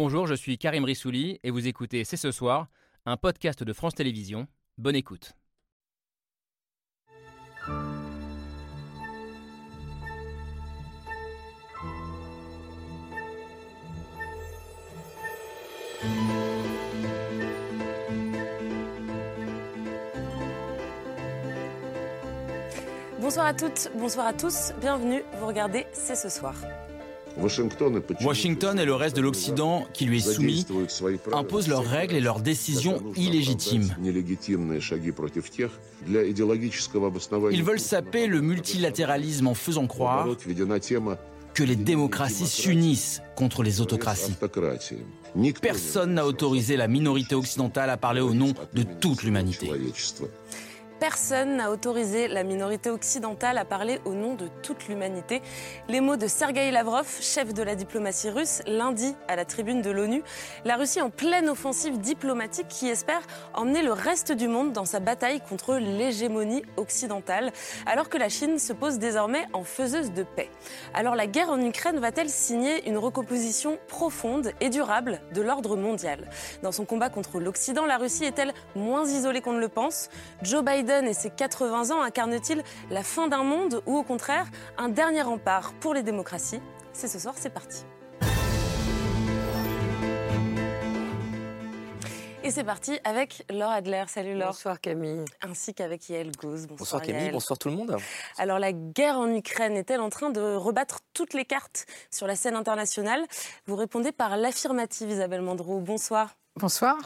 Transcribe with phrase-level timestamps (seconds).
[0.00, 2.68] Bonjour, je suis Karim Rissouli et vous écoutez C'est ce soir,
[3.04, 4.46] un podcast de France Télévisions.
[4.76, 5.32] Bonne écoute.
[23.20, 26.54] Bonsoir à toutes, bonsoir à tous, bienvenue, vous regardez C'est ce soir.
[27.40, 30.66] Washington et le reste de l'Occident qui lui est soumis
[31.32, 33.94] imposent leurs règles et leurs décisions illégitimes.
[37.50, 40.26] Ils veulent saper le multilatéralisme en faisant croire
[41.54, 44.34] que les démocraties s'unissent contre les autocraties.
[45.60, 49.68] Personne n'a autorisé la minorité occidentale à parler au nom de toute l'humanité.
[51.00, 55.42] Personne n'a autorisé la minorité occidentale à parler au nom de toute l'humanité.
[55.88, 59.90] Les mots de Sergei Lavrov, chef de la diplomatie russe, lundi à la tribune de
[59.90, 60.24] l'ONU.
[60.64, 63.20] La Russie en pleine offensive diplomatique qui espère
[63.54, 67.52] emmener le reste du monde dans sa bataille contre l'hégémonie occidentale,
[67.86, 70.50] alors que la Chine se pose désormais en faiseuse de paix.
[70.94, 76.28] Alors la guerre en Ukraine va-t-elle signer une recomposition profonde et durable de l'ordre mondial?
[76.64, 80.08] Dans son combat contre l'Occident, la Russie est-elle moins isolée qu'on ne le pense?
[80.90, 84.46] Et ses 80 ans incarnent-ils la fin d'un monde ou au contraire
[84.78, 86.60] un dernier rempart pour les démocraties?
[86.92, 87.84] C'est ce soir, c'est parti.
[92.42, 94.04] Et c'est parti avec Laure Adler.
[94.08, 94.48] Salut Laure.
[94.48, 95.24] Bonsoir Camille.
[95.42, 96.62] Ainsi qu'avec Yael Gauze.
[96.62, 97.94] Bonsoir, bonsoir Camille, bonsoir tout le monde.
[98.38, 102.34] Alors la guerre en Ukraine est-elle en train de rebattre toutes les cartes sur la
[102.34, 103.26] scène internationale?
[103.66, 105.80] Vous répondez par l'affirmative Isabelle Mandreau.
[105.80, 106.36] Bonsoir.
[106.56, 106.96] Bonsoir.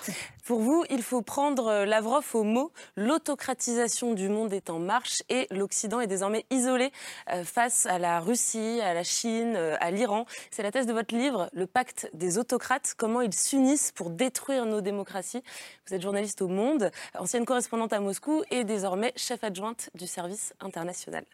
[0.45, 2.73] Pour vous, il faut prendre euh, Lavrov au mot.
[2.97, 6.91] L'autocratisation du monde est en marche et l'Occident est désormais isolé
[7.31, 10.27] euh, face à la Russie, à la Chine, euh, à l'Iran.
[10.51, 14.67] C'est la thèse de votre livre, Le pacte des autocrates, comment ils s'unissent pour détruire
[14.67, 15.45] nos démocraties.
[15.87, 20.55] Vous êtes journaliste au Monde, ancienne correspondante à Moscou et désormais chef adjointe du service
[20.59, 21.25] international.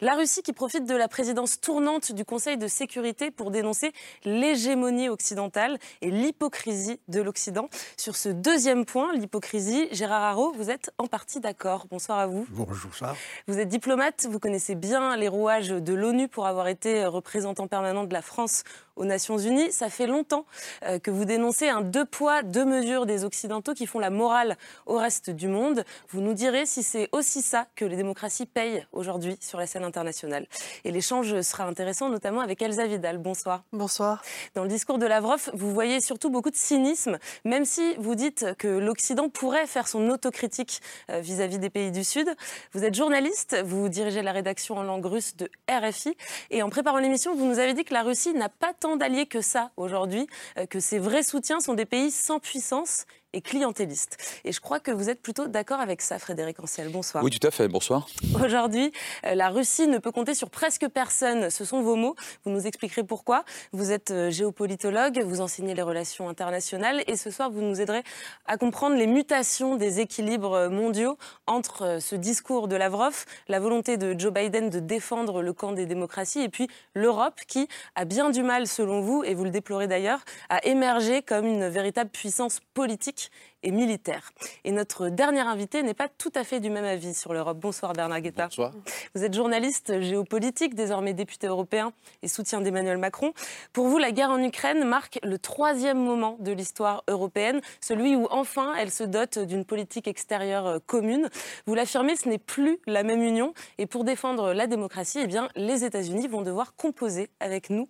[0.00, 3.92] La Russie qui profite de la présidence tournante du Conseil de sécurité pour dénoncer
[4.24, 7.68] l'hégémonie occidentale et l'hypocrisie de l'Occident.
[7.96, 11.86] Sur ce deuxième point, l'hypocrisie, Gérard Haro, vous êtes en partie d'accord.
[11.90, 12.46] Bonsoir à vous.
[12.50, 13.16] Bonjour, ça.
[13.48, 18.04] Vous êtes diplomate, vous connaissez bien les rouages de l'ONU pour avoir été représentant permanent
[18.04, 18.64] de la France
[18.96, 19.72] aux Nations Unies.
[19.72, 20.44] Ça fait longtemps
[20.84, 24.56] euh, que vous dénoncez un deux poids, deux mesures des Occidentaux qui font la morale
[24.86, 25.84] au reste du monde.
[26.10, 29.84] Vous nous direz si c'est aussi ça que les démocraties payent aujourd'hui sur la scène
[29.84, 30.46] internationale.
[30.84, 33.18] Et l'échange sera intéressant, notamment avec Elsa Vidal.
[33.18, 33.64] Bonsoir.
[33.72, 34.22] Bonsoir.
[34.54, 38.46] Dans le discours de Lavrov, vous voyez surtout beaucoup de cynisme, même si vous dites
[38.58, 42.28] que l'Occident pourrait faire son autocritique euh, vis-à-vis des pays du Sud.
[42.72, 46.16] Vous êtes journaliste, vous dirigez la rédaction en langue russe de RFI.
[46.50, 49.26] Et en préparant l'émission, vous nous avez dit que la Russie n'a pas tant d'alliés
[49.26, 50.26] que ça aujourd'hui,
[50.58, 54.16] euh, que ses vrais soutiens sont des pays sans puissance et clientéliste.
[54.44, 56.90] Et je crois que vous êtes plutôt d'accord avec ça, Frédéric Anciel.
[56.90, 57.24] Bonsoir.
[57.24, 57.68] Oui, tout à fait.
[57.68, 58.06] Bonsoir.
[58.44, 58.92] Aujourd'hui,
[59.24, 61.50] euh, la Russie ne peut compter sur presque personne.
[61.50, 62.14] Ce sont vos mots.
[62.44, 63.44] Vous nous expliquerez pourquoi.
[63.72, 68.02] Vous êtes euh, géopolitologue, vous enseignez les relations internationales et ce soir, vous nous aiderez
[68.46, 71.16] à comprendre les mutations des équilibres mondiaux
[71.46, 75.72] entre euh, ce discours de Lavrov, la volonté de Joe Biden de défendre le camp
[75.72, 79.50] des démocraties et puis l'Europe qui a bien du mal, selon vous, et vous le
[79.50, 83.21] déplorez d'ailleurs, à émerger comme une véritable puissance politique
[83.62, 84.32] et militaire.
[84.64, 87.58] Et notre dernier invité n'est pas tout à fait du même avis sur l'Europe.
[87.58, 88.46] Bonsoir Bernard Guetta.
[88.46, 88.72] Bonsoir.
[89.14, 93.32] Vous êtes journaliste géopolitique, désormais député européen et soutien d'Emmanuel Macron.
[93.72, 98.26] Pour vous, la guerre en Ukraine marque le troisième moment de l'histoire européenne, celui où
[98.30, 101.28] enfin elle se dote d'une politique extérieure euh, commune.
[101.66, 103.54] Vous l'affirmez, ce n'est plus la même union.
[103.78, 107.88] Et pour défendre la démocratie, eh bien, les États-Unis vont devoir composer avec nous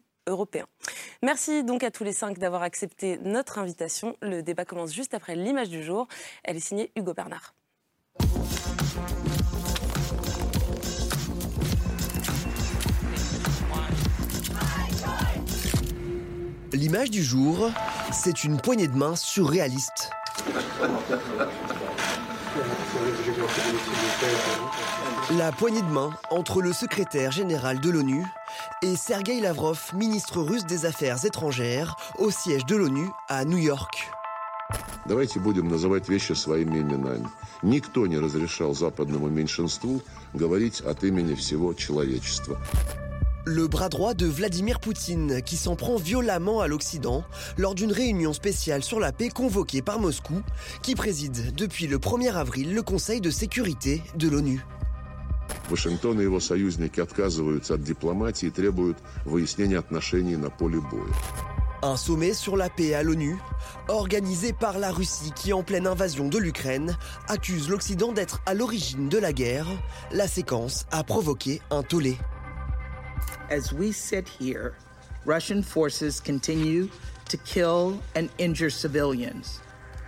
[1.23, 4.17] Merci donc à tous les cinq d'avoir accepté notre invitation.
[4.23, 6.07] Le débat commence juste après l'image du jour.
[6.45, 7.55] Elle est signée Hugo Bernard.
[16.73, 17.71] L'image du jour,
[18.13, 20.11] c'est une poignée de main surréaliste.
[25.37, 28.25] La poignée de main entre le secrétaire général de l'ONU
[28.82, 34.12] et Sergei Lavrov, ministre russe des Affaires étrangères, au siège de l'ONU à New York.
[35.06, 37.28] Давайте будем называть вещи своими именами.
[37.64, 40.02] Никто не разрешал западному меньшинству
[40.34, 42.60] говорить от имени всего человечества.
[43.46, 47.24] Le bras droit de Vladimir Poutine, qui s'en prend violemment à l'Occident
[47.58, 50.42] lors d'une réunion spéciale sur la paix convoquée par Moscou,
[50.82, 54.66] qui préside depuis le 1er avril le Conseil de sécurité de l'ONU.
[55.70, 61.14] Вашингтон и его союзники отказываются от дипломатии и требуют выяснения отношений на поле боя.
[61.84, 63.38] Un sommet sur la paix à l'ONU,
[63.88, 66.98] organisé par la Russie qui, en pleine invasion de l'Ukraine,
[67.28, 69.68] accuse l'Occident d'être à l'origine de la guerre.
[70.12, 72.18] La séquence a provoqué un tollé.
[73.52, 74.74] As we sit here,
[75.26, 76.90] Russian forces continue
[77.30, 79.62] to kill and injure civilians.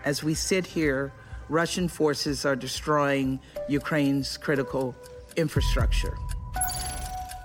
[0.05, 1.11] As we sit here,
[1.49, 3.39] Russian forces are destroying
[3.69, 4.95] Ukraine's critical
[5.38, 6.14] infrastructure.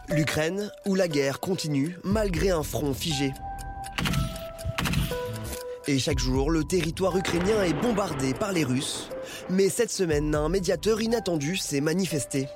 [0.10, 3.32] L'Ukraine, où la guerre continue malgré un front figé.
[5.88, 9.10] Et chaque jour, le territoire ukrainien est bombardé par les Russes.
[9.50, 12.48] Mais cette semaine, un médiateur inattendu s'est manifesté.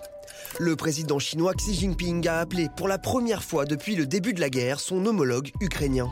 [0.59, 4.39] Le président chinois Xi Jinping a appelé pour la première fois depuis le début de
[4.39, 6.11] la guerre son homologue ukrainien.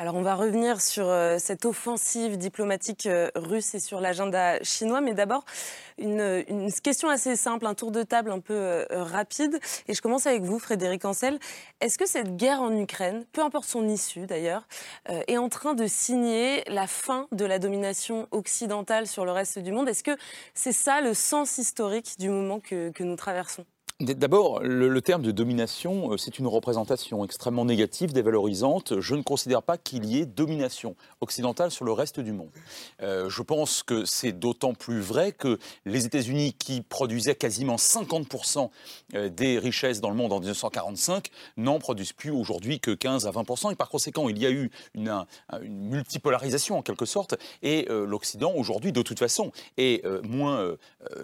[0.00, 5.02] Alors on va revenir sur euh, cette offensive diplomatique euh, russe et sur l'agenda chinois,
[5.02, 5.44] mais d'abord
[5.98, 6.42] une,
[6.82, 9.60] question assez simple, un tour de table un peu euh, rapide.
[9.88, 11.38] Et je commence avec vous, Frédéric Ancel.
[11.82, 14.66] Est-ce que cette guerre en Ukraine, peu importe son issue d'ailleurs,
[15.06, 19.70] est en train de signer la fin de la domination occidentale sur le reste du
[19.70, 19.86] monde?
[19.86, 20.16] Est-ce que
[20.54, 23.66] c'est ça le sens historique du moment que nous traversons?
[24.00, 28.98] D'abord, le, terme de domination, euh, c'est une représentation extrêmement négative, dévalorisante.
[28.98, 32.48] Je ne considère pas qu'il y ait domination occidentale sur le reste du monde.
[33.02, 38.70] Euh, je pense que c'est d'autant plus vrai que les États-Unis, qui produisaient quasiment 50%
[39.16, 43.32] euh, des richesses dans le monde en 1945, n'en produisent plus aujourd'hui que 15 à
[43.32, 43.70] 20%.
[43.70, 45.26] Et par conséquent, il y a eu une,
[45.62, 47.34] multipolarisation en quelque sorte.
[47.62, 50.76] Et l'Occident, aujourd'hui, de toute façon, est moins,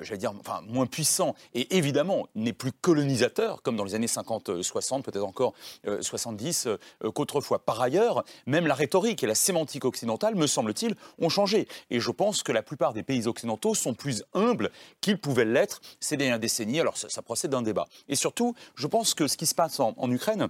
[0.02, 1.34] j'allais dire, enfin, moins puissant.
[1.54, 5.54] Et évidemment, n'est plus colonisateur, comme dans les années 50-60, peut-être encore
[6.00, 7.64] 70, euh, euh, qu'autrefois.
[7.64, 11.68] Par ailleurs, même la rhétorique et la sémantique occidentale, me semble-t-il, ont changé.
[11.90, 14.70] Et je pense que la plupart des pays occidentaux sont plus humbles
[15.00, 16.80] qu'ils pouvaient l'être ces dernières décennies.
[16.80, 17.86] Alors ça, procède d'un débat.
[18.08, 20.48] Et surtout, je pense que ce qui se passe en Ukraine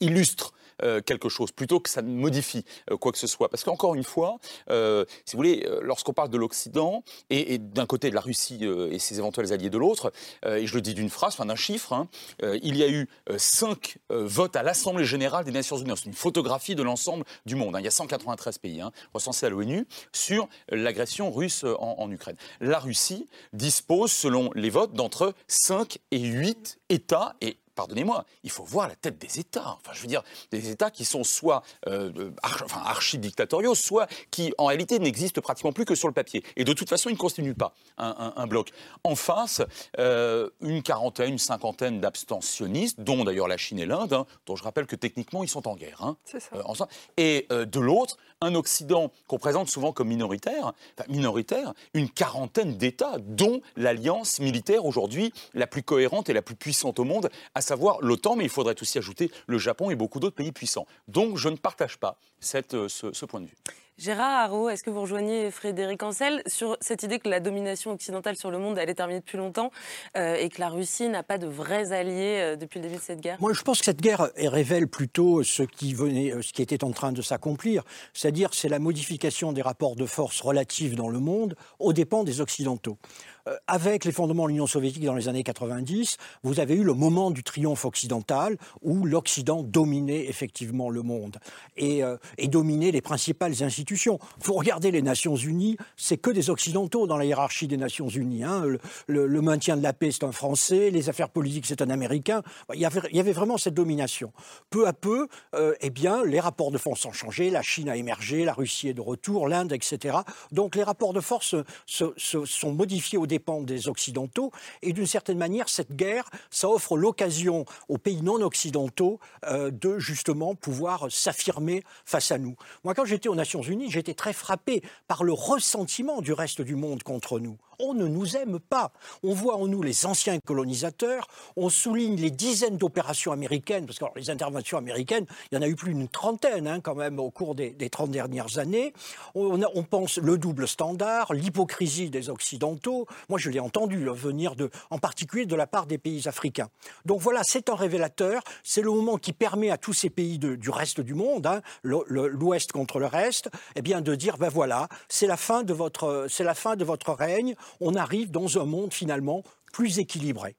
[0.00, 0.52] illustre
[0.82, 3.48] euh, quelque chose, plutôt que ça ne modifie euh, quoi que ce soit.
[3.48, 4.38] Parce qu'encore une fois,
[4.70, 8.98] euh, si vous voulez, lorsqu'on parle de l'Occident, et, d'un côté de la Russie et
[8.98, 10.12] ses éventuels alliés de l'autre,
[10.46, 12.08] et je le dis d'une phrase, enfin d'un chiffre, hein,
[12.42, 15.92] il y a eu cinq votes à l'Assemblée générale des Nations Unies.
[15.96, 17.76] C'est une photographie de l'ensemble du monde.
[17.76, 17.80] Hein.
[17.80, 22.36] Il y a 193 pays hein, recensés à l'ONU sur l'agression russe en, en Ukraine.
[22.60, 28.64] La Russie dispose, selon les votes, d'entre 5 et 8 États, et pardonnez-moi, il faut
[28.64, 29.78] voir la tête des États.
[29.78, 32.32] Enfin, je veux dire, des États qui sont soit euh,
[32.72, 36.42] archi-dictatoriaux, soit qui, en réalité, n'existent pratiquement plus que sur le papier.
[36.56, 38.70] Et de toute façon, ils ne constituent pas un, bloc.
[39.04, 39.62] En face,
[40.00, 44.64] euh, une quarantaine, une cinquantaine d'abstentionnistes, dont d'ailleurs la Chine et l'Inde, hein, dont je
[44.64, 46.02] rappelle que techniquement, ils sont en guerre.
[46.02, 46.56] Hein, C'est ça.
[46.56, 46.84] Euh,
[47.16, 50.72] et de l'autre, un Occident qu'on présente souvent comme minoritaire,
[51.08, 56.98] minoritaire, une quarantaine d'États, dont l'alliance militaire aujourd'hui la plus cohérente et la plus puissante
[56.98, 60.36] au monde, à savoir l'OTAN, mais il faudrait aussi ajouter le Japon et beaucoup d'autres
[60.36, 60.86] pays puissants.
[61.08, 62.18] Donc je ne partage pas
[62.54, 63.56] euh, ce, point de vue.
[63.98, 68.36] Gérard Haro, est-ce que vous rejoignez Frédéric Ancel sur cette idée que la domination occidentale
[68.36, 69.72] sur le monde, elle est terminée depuis longtemps
[70.16, 73.02] euh, et que la Russie n'a pas de vrais alliés euh, depuis le début de
[73.02, 73.38] cette guerre?
[73.40, 76.92] Moi, je pense que cette guerre révèle plutôt ce qui, venait, ce qui était en
[76.92, 77.82] train de s'accomplir,
[78.14, 82.40] c'est-à-dire c'est la modification des rapports de force relatifs dans le monde aux dépens des
[82.40, 82.98] Occidentaux.
[83.46, 87.30] Euh, avec l'effondrement de l'Union soviétique dans les années 90, vous avez eu le moment
[87.30, 91.38] du triomphe occidental où l'Occident dominait effectivement le monde
[91.76, 94.18] et, euh, dominait les principales institutions.
[94.40, 98.44] Vous regardez les Nations Unies, c'est que des Occidentaux dans la hiérarchie des Nations Unies.
[98.44, 98.64] Hein.
[99.06, 102.42] Le, maintien de la paix, c'est un Français, les affaires politiques, c'est un Américain.
[102.74, 104.32] Il y, avait, vraiment cette domination.
[104.70, 107.96] Peu à peu, euh, eh bien, les rapports de force ont changé, la Chine a
[107.96, 110.18] émergé, la Russie est de retour, l'Inde, etc.
[110.52, 111.54] Donc les rapports de force
[111.86, 114.52] se, sont modifiés au départ des Occidentaux.
[114.82, 119.98] Et d'une certaine manière, cette guerre, ça offre l'occasion aux pays non occidentaux euh, de
[119.98, 122.56] justement pouvoir s'affirmer face à nous.
[122.84, 126.74] Moi, quand j'étais aux Nations Unies, j'étais très frappé par le ressentiment du reste du
[126.74, 128.92] monde contre nous on ne nous aime pas.
[129.22, 134.04] On voit en nous les anciens colonisateurs, on souligne les dizaines d'opérations américaines, parce que
[134.16, 137.30] les interventions américaines, il y en a eu plus d'une trentaine hein, quand même au
[137.30, 138.92] cours des, trente dernières années.
[139.34, 143.06] On, pense le double standard, l'hypocrisie des Occidentaux.
[143.28, 146.68] Moi, je l'ai entendu venir de, en particulier de la part des pays africains.
[147.04, 148.42] Donc voilà, c'est un révélateur.
[148.62, 152.72] C'est le moment qui permet à tous ces pays du reste du monde, hein, l'Ouest
[152.72, 157.94] contre le reste, eh de dire ben voilà, c'est la fin de votre règne on
[157.94, 160.56] arrive dans un monde finalement plus équilibré.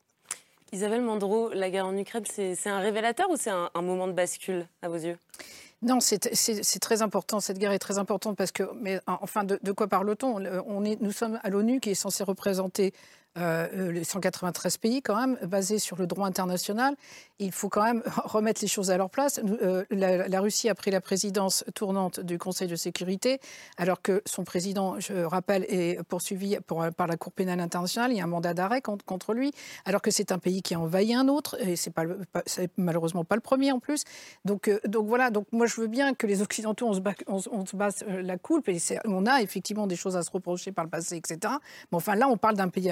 [0.71, 4.67] Isabelle Mandreau, la guerre en Ukraine, c'est un révélateur ou c'est un, moment de bascule
[4.81, 5.17] à vos yeux?
[5.81, 7.39] Non, c'est très important.
[7.39, 10.35] Cette guerre est très importante parce que, mais enfin, de, de quoi parle-t-on?
[10.67, 12.93] On est, nous sommes à l'ONU qui est censé représenter
[13.37, 16.95] euh, les 193 pays quand même, basés sur le droit international.
[17.37, 19.39] Il faut quand même remettre les choses à leur place.
[19.61, 23.39] Euh, la, Russie a pris la présidence tournante du Conseil de sécurité,
[23.77, 26.57] alors que son président, je rappelle, est poursuivi
[26.97, 28.11] par la Cour pénale internationale.
[28.11, 29.51] Il y a un mandat d'arrêt contre, lui,
[29.85, 32.05] alors que c'est un pays qui a envahi un autre, et c'est pas,
[32.77, 34.03] malheureusement pas le premier en plus.
[34.43, 35.29] Donc, euh, voilà.
[35.51, 38.69] Moi, je veux bien que les Occidentaux on se, on, se base la coupe,
[39.05, 41.53] on a effectivement des choses à se reprocher par le passé, etc.
[41.91, 42.89] Mais enfin là, on parle d'un pays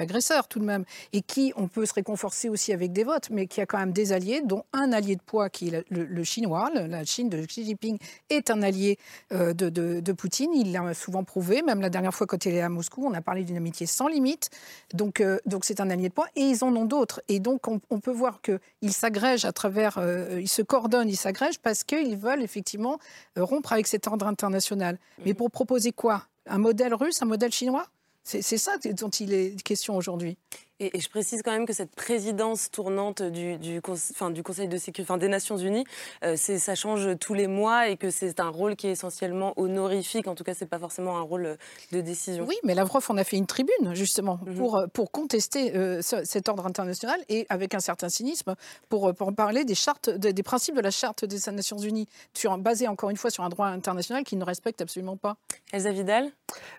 [0.48, 3.60] tout de même, et qui, on peut se réconforter aussi avec des votes, mais qui
[3.60, 7.04] a quand même des alliés, dont un allié de poids qui est le, chinois, la
[7.04, 7.98] Chine de Xi Jinping
[8.30, 8.98] est un allié
[9.32, 12.68] euh, de, Poutine, il l'a souvent prouvé, même la dernière fois quand il est à
[12.68, 14.50] Moscou, on a parlé d'une amitié sans limite,
[14.94, 17.68] donc euh, donc c'est un allié de poids, et ils en ont d'autres, et donc
[17.68, 22.16] on, peut voir qu'ils s'agrègent à travers, euh, ils se coordonnent, ils s'agrègent parce qu'ils
[22.16, 22.98] veulent effectivement
[23.36, 24.98] rompre avec cet ordre international.
[25.24, 26.26] Mais pour proposer quoi?
[26.46, 27.86] Un modèle russe, un modèle chinois?
[28.28, 30.36] C'est ça dont il est question aujourd'hui.
[30.80, 34.78] Et, je précise quand même que cette présidence tournante du, du, enfin, du Conseil de
[34.78, 35.84] sécurité enfin, des Nations Unies,
[36.24, 40.28] euh, ça change tous les mois et que c'est un rôle qui est essentiellement honorifique.
[40.28, 41.56] En tout cas, c'est pas forcément un rôle
[41.92, 42.44] de décision.
[42.46, 44.54] Oui, mais Lavrov en a fait une tribune justement mhm.
[44.56, 48.54] pour, pour contester euh, cet ordre international et avec un certain cynisme
[48.88, 52.86] pour, pour parler des chartes, des, principes de la charte des Nations Unies, sur, basée
[52.86, 55.36] encore une fois sur un droit international qui ne respecte absolument pas.
[55.72, 56.30] Elsa Vidal?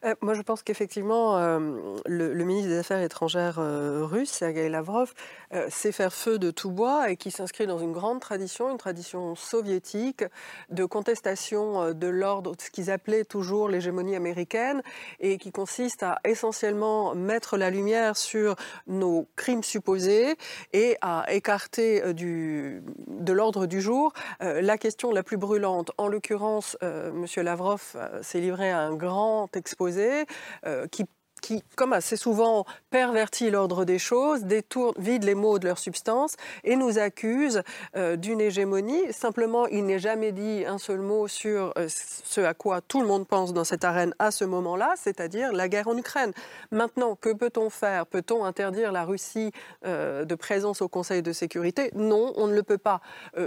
[0.06, 5.14] Euh, Moi, je pense qu'effectivement, le, le, ministre des Affaires étrangères euh, russe, Sergei Lavrov,
[5.54, 8.78] euh, sait faire feu de tout bois et qui s'inscrit dans une grande tradition, une
[8.78, 10.24] tradition soviétique
[10.70, 14.82] de contestation euh, de l'ordre, ce qu'ils appelaient toujours l'hégémonie américaine,
[15.20, 18.56] et qui consiste à essentiellement mettre la lumière sur
[18.88, 20.36] nos crimes supposés
[20.74, 25.92] et à écarter du, de l'ordre du jour la question la plus brûlante.
[25.98, 27.26] En l'occurrence, M.
[27.38, 30.26] Lavrov s'est livré à un grand exposé
[30.92, 31.06] qui
[31.40, 36.36] qui, comme assez souvent, pervertit l'ordre des choses, détourne, vide les mots de leur substance
[36.64, 37.62] et nous accuse
[37.96, 39.12] euh, d'une hégémonie.
[39.12, 43.08] Simplement, il n'est jamais dit un seul mot sur euh, ce à quoi tout le
[43.08, 46.34] monde pense dans cette arène à ce moment-là, c'est-à-dire la guerre en Ukraine.
[46.72, 48.06] Maintenant, que peut-on faire?
[48.06, 49.52] Peut-on interdire la Russie
[49.86, 51.92] euh, de présence au Conseil de sécurité?
[51.96, 53.02] Non, on ne le peut pas.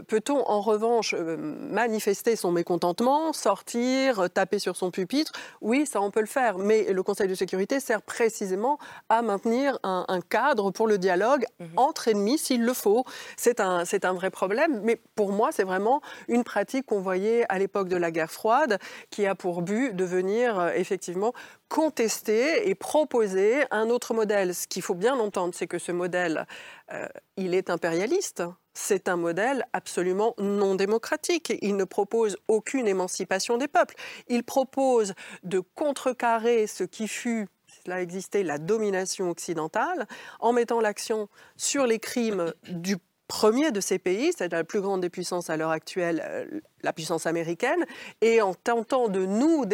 [0.08, 5.32] Peut-on en revanche manifester son mécontentement, sortir, taper sur son pupitre?
[5.61, 9.78] Oui, ça on peut le faire, mais le Conseil de sécurité sert précisément à maintenir
[9.82, 11.68] un, cadre pour le dialogue mhm.
[11.76, 13.04] entre ennemis s'il le faut.
[13.36, 17.44] C'est un, c'est un vrai problème, mais pour moi, c'est vraiment une pratique qu'on voyait
[17.48, 18.78] à l'époque de la guerre froide
[19.10, 21.32] qui a pour but de venir euh, effectivement
[21.68, 24.54] contester et proposer un autre modèle.
[24.54, 26.46] Ce qu'il faut bien entendre, c'est que ce modèle,
[26.92, 27.08] euh,
[27.38, 28.42] il est impérialiste.
[28.74, 31.52] C'est un modèle absolument non démocratique.
[31.62, 33.94] Il ne propose aucune émancipation des peuples.
[34.28, 37.48] Il propose de contrecarrer ce qui fut
[37.84, 40.06] cela existait la domination occidentale,
[40.40, 42.96] en mettant l'action sur les crimes du
[43.28, 46.92] premier de ces pays, c'est la plus grande des puissances à l'heure actuelle, euh, la
[46.92, 47.84] puissance américaine,
[48.20, 49.64] et en tentant de nous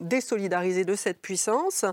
[0.00, 1.84] désolidariser de cette puissance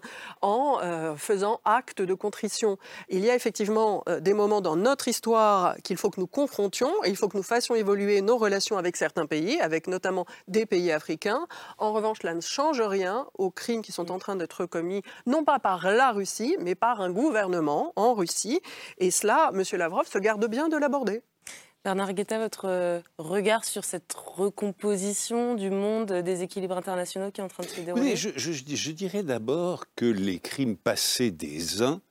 [0.41, 2.77] en euh, faisant acte de contrition.
[3.09, 6.91] Il y a effectivement euh, des moments dans notre histoire qu'il faut que nous confrontions,
[7.03, 10.65] et il faut que nous fassions évoluer nos relations avec certains pays, avec notamment des
[10.65, 11.47] pays africains.
[11.77, 15.43] En revanche, cela ne change rien aux crimes qui sont en train d'être commis, non
[15.43, 18.61] pas par la Russie, mais par un gouvernement en Russie.
[18.97, 19.63] Et cela, M.
[19.73, 21.21] Lavrov se garde bien de l'aborder.
[21.88, 27.44] Bernard Guetta, votre euh, regard sur cette recomposition du monde des équilibres internationaux qui est
[27.46, 28.17] en train de se dérouler?
[28.17, 32.01] Je, je, dirais d'abord que les crimes passés des uns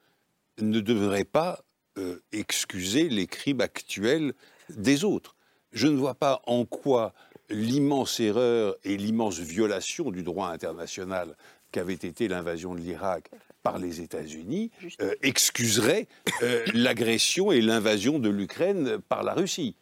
[0.63, 1.61] ne devraient pas
[1.99, 4.33] euh, excuser les crimes actuels
[4.71, 5.37] des autres.
[5.73, 7.13] Je ne vois pas en quoi
[7.51, 11.37] l'immense erreur et l'immense violation du droit international
[11.71, 13.31] qu'avait été l'invasion de l'Irak
[13.67, 14.71] par les États-Unis
[15.01, 16.07] euh, excuserait
[16.43, 19.75] euh, l'agression et l'invasion de l'Ukraine par la Russie.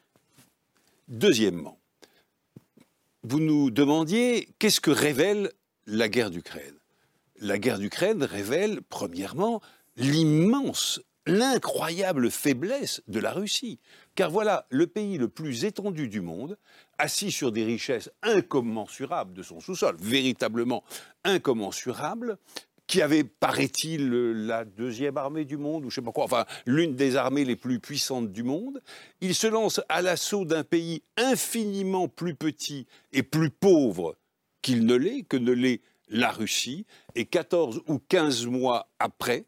[1.08, 1.78] Deuxièmement,
[3.24, 5.52] vous nous demandiez qu'est-ce que révèle
[5.86, 6.78] la guerre d'Ukraine?
[7.40, 9.60] La guerre d'Ukraine révèle, premièrement,
[9.98, 13.80] l'immense, l'incroyable faiblesse de la Russie.
[14.14, 16.56] Car voilà, le pays le plus étendu du monde,
[16.96, 20.84] assis sur des richesses incommensurables de son sous-sol, véritablement
[21.24, 22.38] incommensurables,
[22.86, 24.10] qui avait, paraît-il,
[24.46, 27.56] la deuxième armée du monde, ou je sais pas quoi, enfin, l'une des armées les
[27.56, 28.82] plus puissantes du monde.
[29.20, 34.16] Il se lance à l'assaut d'un pays infiniment plus petit et plus pauvre
[34.60, 39.46] qu'il ne l'est, que ne l'est la Russie, et 14 ou 15 mois après,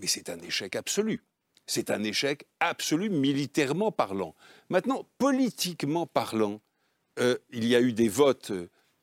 [0.00, 1.22] mais c'est un échec absolu.
[1.66, 4.34] C'est un échec absolu militairement parlant.
[4.70, 6.60] Maintenant, politiquement parlant,
[7.18, 8.52] euh, il y a eu des votes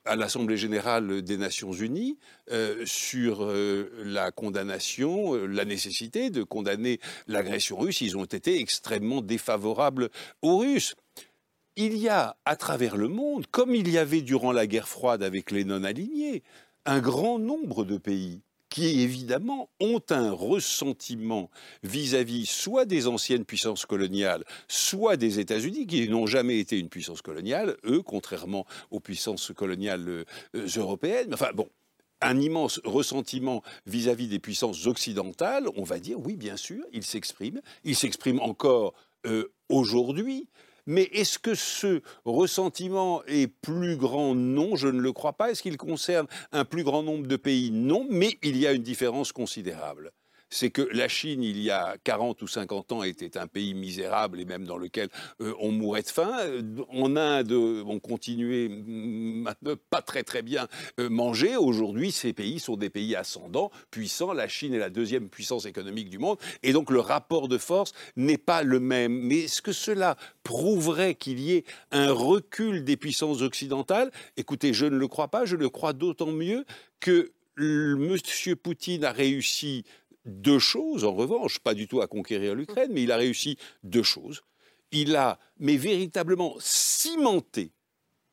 [0.07, 2.17] à l'Assemblée générale des Nations Unies
[2.51, 8.01] euh, sur euh, la condamnation, la nécessité de condamner l'agression russe.
[8.01, 10.09] Ils ont été extrêmement défavorables
[10.41, 10.95] aux Russes.
[11.75, 15.21] Il y a à travers le monde, comme il y avait durant la guerre froide
[15.21, 16.43] avec les non-alignés,
[16.85, 18.41] un grand nombre de pays
[18.77, 21.49] qui évidemment ont un ressentiment
[21.81, 27.23] vis-à-vis soit des anciennes puissances coloniales, soit des États-Unis, qui n'ont jamais été une puissance
[27.23, 30.25] coloniale, eux, contrairement aux puissances coloniales euh,
[30.75, 31.33] européennes.
[31.33, 31.67] Enfin bon,
[32.21, 37.61] un immense ressentiment vis-à-vis des puissances occidentales, on va dire, oui, bien sûr, il s'exprime.
[37.83, 38.93] Il s'exprime encore
[39.25, 40.49] euh, aujourd'hui.
[40.87, 45.51] Mais est-ce que ce ressentiment est plus grand Non, je ne le crois pas.
[45.51, 48.83] Est-ce qu'il concerne un plus grand nombre de pays Non, mais il y a une
[48.83, 50.11] différence considérable
[50.49, 54.39] c'est que la Chine, il y a 40 ou 50 ans, était un pays misérable
[54.39, 55.09] et même dans lequel
[55.41, 56.37] euh, on mourait de faim.
[56.89, 58.65] En Inde, on continuait
[59.45, 60.67] à ne pas très très bien
[60.99, 61.55] euh, manger.
[61.57, 64.33] Aujourd'hui, ces pays sont des pays ascendants, puissants.
[64.33, 66.37] La Chine est la deuxième puissance économique du monde.
[66.63, 69.13] Et donc le rapport de force n'est pas le même.
[69.13, 74.11] Mais est-ce que cela prouverait qu'il y ait un recul des puissances occidentales?
[74.37, 75.45] Écoutez, je ne le crois pas.
[75.45, 76.65] Je le crois d'autant mieux
[76.99, 78.17] que M.
[78.61, 79.83] Poutine a réussi
[80.27, 84.03] deux choses, en revanche, pas du tout à conquérir l'Ukraine, mais il a réussi deux
[84.03, 84.41] choses.
[84.91, 87.71] Il a, mais véritablement, cimenté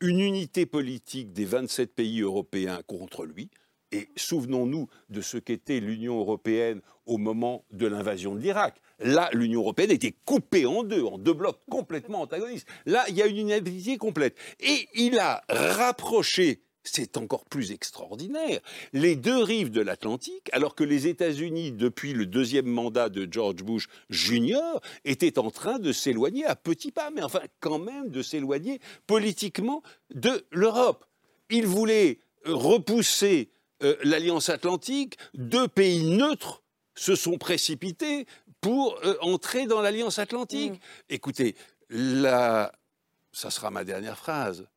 [0.01, 3.49] une unité politique des 27 pays européens contre lui.
[3.91, 8.81] Et souvenons-nous de ce qu'était l'Union européenne au moment de l'invasion de l'Irak.
[8.99, 12.67] Là, l'Union européenne était coupée en deux, en deux blocs complètement antagonistes.
[12.85, 14.37] Là, il y a une unité complète.
[14.59, 18.59] Et il a rapproché c'est encore plus extraordinaire,
[18.93, 23.63] les deux rives de l'Atlantique, alors que les États-Unis, depuis le deuxième mandat de George
[23.63, 28.21] Bush Jr., étaient en train de s'éloigner à petits pas, mais enfin quand même de
[28.21, 29.83] s'éloigner politiquement
[30.13, 31.05] de l'Europe.
[31.49, 33.49] Ils voulaient repousser
[33.83, 36.63] euh, l'Alliance Atlantique, deux pays neutres
[36.95, 38.25] se sont précipités
[38.61, 40.73] pour euh, entrer dans l'Alliance Atlantique.
[40.73, 40.79] Mmh.
[41.09, 41.55] Écoutez,
[41.89, 42.71] là,
[43.31, 44.67] ça sera ma dernière phrase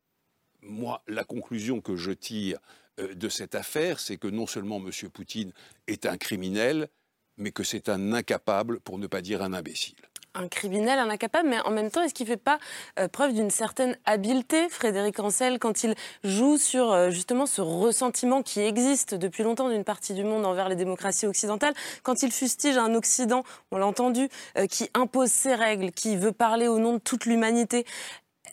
[0.61, 2.59] moi, la conclusion que je tire
[2.99, 4.91] euh, de cette affaire, c'est que non seulement M.
[5.09, 5.53] Poutine
[5.87, 6.89] est un criminel,
[7.37, 9.95] mais que c'est un incapable, pour ne pas dire un imbécile
[10.35, 12.59] un criminel, un incapable, mais en même temps, est-ce qu'il ne fait pas
[12.99, 18.43] euh, preuve d'une certaine habileté, Frédéric Ancel, quand il joue sur euh, justement ce ressentiment
[18.43, 22.77] qui existe depuis longtemps d'une partie du monde envers les démocraties occidentales, quand il fustige
[22.77, 24.29] un Occident, on l'a entendu,
[24.69, 27.85] qui impose ses règles, qui veut parler au nom de toute l'humanité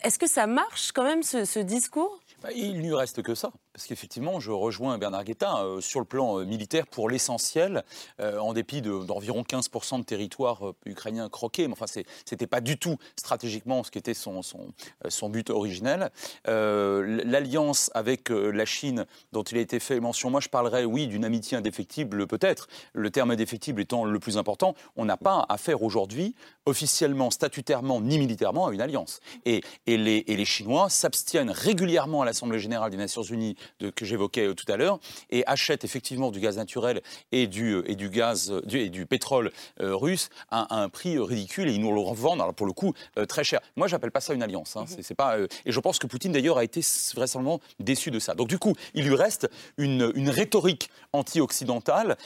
[0.02, 2.20] est-ce que ça marche quand même ce, discours?
[2.42, 3.52] Bah, Il n'y reste que ça.
[3.76, 7.84] Parce qu'effectivement, je rejoins Bernard Guetta euh, sur le plan euh, militaire pour l'essentiel,
[8.20, 11.68] euh, en dépit d'environ 15% de territoire ukrainien croqué.
[11.68, 12.00] Mais enfin, ce
[12.32, 14.72] n'était pas du tout stratégiquement ce qui était son, son,
[15.10, 16.10] son but originel.
[16.46, 21.26] L'alliance avec la Chine, dont il a été fait mention, moi je parlerais, oui, d'une
[21.26, 24.74] amitié indéfectible peut-être, le terme indéfectible étant le plus important.
[24.96, 26.34] On n'a pas affaire aujourd'hui,
[26.64, 29.20] officiellement, statutairement, ni militairement, à une alliance.
[29.44, 33.56] Et, et, les, et les Chinois s'abstiennent régulièrement à l'Assemblée générale des Nations unies
[33.94, 34.98] que j'évoquais euh, tout à l'heure,
[35.30, 37.02] et achètent effectivement du gaz naturel
[37.32, 41.68] et du, euh, et du gaz euh, et du pétrole russe à, un prix ridicule
[41.68, 42.92] et ils nous le revendent, alors pour le coup,
[43.28, 43.60] très cher.
[43.76, 44.76] Moi, j'appelle pas ça une alliance.
[44.76, 44.84] Hein.
[44.88, 45.02] Mhm.
[45.02, 46.80] c'est, pas, et je pense que Poutine, d'ailleurs, a été
[47.14, 48.34] vraisemblablement déçu de ça.
[48.34, 49.48] Donc, du coup, il lui reste
[49.78, 52.16] une, une rhétorique anti-occidentale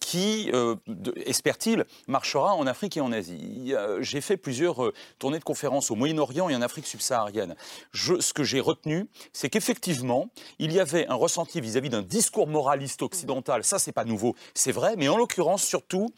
[0.00, 0.50] qui,
[1.26, 3.74] espère-t-il, marchera en Afrique et en Asie.
[4.00, 7.54] J'ai fait plusieurs tournées de conférences au Moyen-Orient et en Afrique subsaharienne.
[7.92, 12.02] Je, ce que j'ai retenu, c'est qu'effectivement, il y y avait un ressenti vis-à-vis d'un
[12.02, 16.08] discours moraliste occidental, ça c'est pas nouveau, c'est vrai, mais en l'occurrence surtout,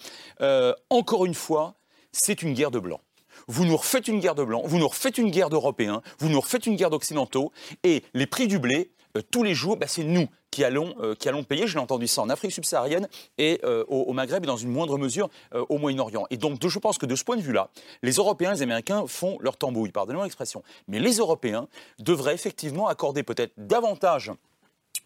[0.40, 1.74] euh, encore une fois,
[2.12, 3.00] c'est une guerre de blancs
[3.48, 6.40] vous nous refaites une guerre de blancs, vous nous refaites une guerre d'Européens, vous nous
[6.40, 10.04] refaites une guerre d'Occidentaux, et les prix du blé, euh, tous les jours, bah, c'est
[10.04, 11.66] nous euh, qui allons payer.
[11.66, 15.30] Je l'ai entendu ça en Afrique subsaharienne et au, Maghreb et dans une moindre mesure
[15.52, 16.26] au Moyen-Orient.
[16.30, 17.70] Et donc, je pense que de ce point de vue-là,
[18.02, 20.62] les Européens et les Américains font leur tambouille, pardonnez-moi l'expression.
[20.88, 21.68] Mais les Européens
[21.98, 24.32] devraient effectivement accorder peut-être davantage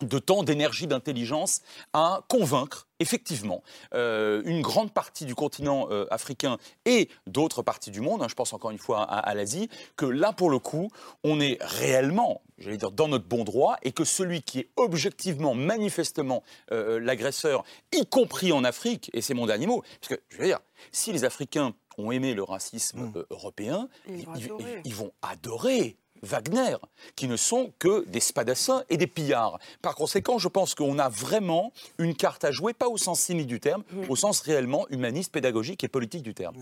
[0.00, 1.60] de temps, d'énergie, d'intelligence
[1.92, 8.00] à convaincre effectivement euh, une grande partie du continent euh, africain et d'autres parties du
[8.00, 10.90] monde, hein, je pense encore une fois à, l'Asie, que là pour le coup,
[11.22, 15.54] on est réellement, j'allais dire, dans notre bon droit et que celui qui est objectivement,
[15.54, 20.38] manifestement euh, l'agresseur, y compris en Afrique, et c'est mon dernier mot, parce que je
[20.38, 20.60] veux dire,
[20.92, 23.24] si les Africains ont aimé le racisme mmh.
[23.30, 26.76] européen, ils, vont adorer Wagner,
[27.16, 29.58] qui ne sont que des spadassins et des pillards.
[29.82, 33.46] Par conséquent, je pense qu'on a vraiment une carte à jouer, pas au sens cynique
[33.46, 34.04] du terme, mm.
[34.08, 36.56] au sens réellement humaniste, pédagogique et politique du terme.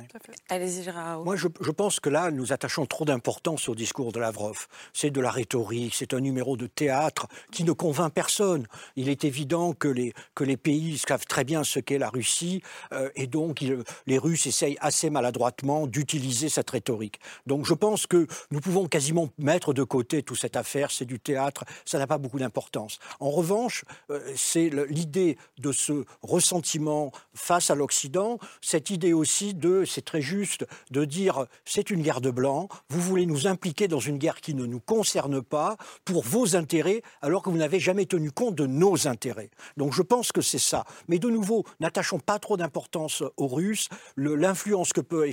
[0.48, 1.25] Allez-y, Gérard.
[1.25, 4.66] Moi, je, pense que là, nous attachons trop d'importance au discours de Lavrov.
[4.92, 8.66] C'est de la rhétorique, c'est un numéro de théâtre qui ne convainc personne.
[8.96, 12.62] Il est évident que les, que les pays savent très bien ce qu'est la Russie,
[12.92, 13.64] euh, et donc
[14.07, 17.20] les Russes essayent assez maladroitement d'utiliser cette rhétorique.
[17.46, 21.21] Donc je pense que nous pouvons quasiment mettre de côté toute cette affaire, c'est du
[21.21, 22.99] théâtre, ça n'a pas beaucoup d'importance.
[23.21, 29.85] En revanche, euh, c'est l'idée de ce ressentiment face à l'Occident, cette idée aussi de,
[29.85, 34.01] c'est très juste, de dire c'est une guerre de blanc, vous voulez nous impliquer dans
[34.01, 38.07] une guerre qui ne nous concerne pas pour vos intérêts, alors que vous n'avez jamais
[38.07, 39.51] tenu compte de nos intérêts.
[39.77, 40.85] Donc je pense que c'est ça.
[41.09, 43.88] Mais de nouveau, n'attachons pas trop d'importance aux Russes.
[44.17, 45.31] L'influence que peut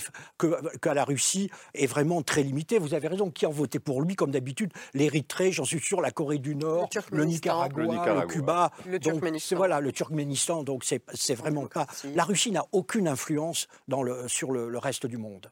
[0.81, 2.79] qu'a la Russie est vraiment très limitée.
[2.79, 3.29] Vous avez raison.
[3.29, 6.89] Qui a voté pour lui, comme d'habitude L'Érythrée, j'en suis sûr, la Corée du Nord,
[7.11, 9.55] le, Nicaragua, le, Cuba, le Turkménistan.
[9.55, 10.63] voilà, le Turkménistan.
[10.63, 11.87] Donc c'est vraiment pas.
[12.15, 15.51] La Russie n'a aucune influence dans le, sur le, reste du monde.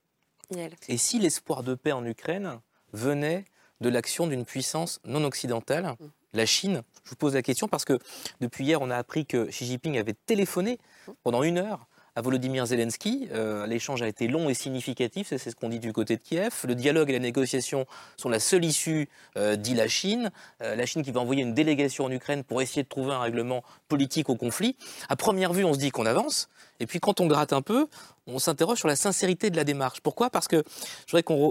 [0.88, 2.62] Et si l'espoir de paix en Ukraine
[2.93, 3.45] venait
[3.81, 6.05] de l'action d'une puissance non occidentale, mm.
[6.33, 7.99] la Chine Je vous pose la question parce que
[8.39, 10.79] depuis hier, on a appris que Xi Jinping avait téléphoné
[11.23, 13.30] pendant une heure à Volodymyr Zelensky.
[13.32, 16.51] Euh, l'échange a été long et significatif, c'est ce qu'on dit du côté de Kiev.
[16.67, 17.86] Le dialogue et la négociation
[18.17, 20.32] sont la seule issue, euh, dit la Chine.
[20.63, 23.19] Euh, la Chine qui va envoyer une délégation en Ukraine pour essayer de trouver un
[23.19, 24.75] règlement politique au conflit.
[25.10, 26.49] À première vue, on se dit qu'on avance,
[26.80, 27.86] et puis quand on gratte un peu,
[28.25, 30.01] on s'interroge sur la sincérité de la démarche.
[30.01, 30.32] Pourquoi?
[30.32, 30.63] Parce que
[31.06, 31.49] je voudrais qu'on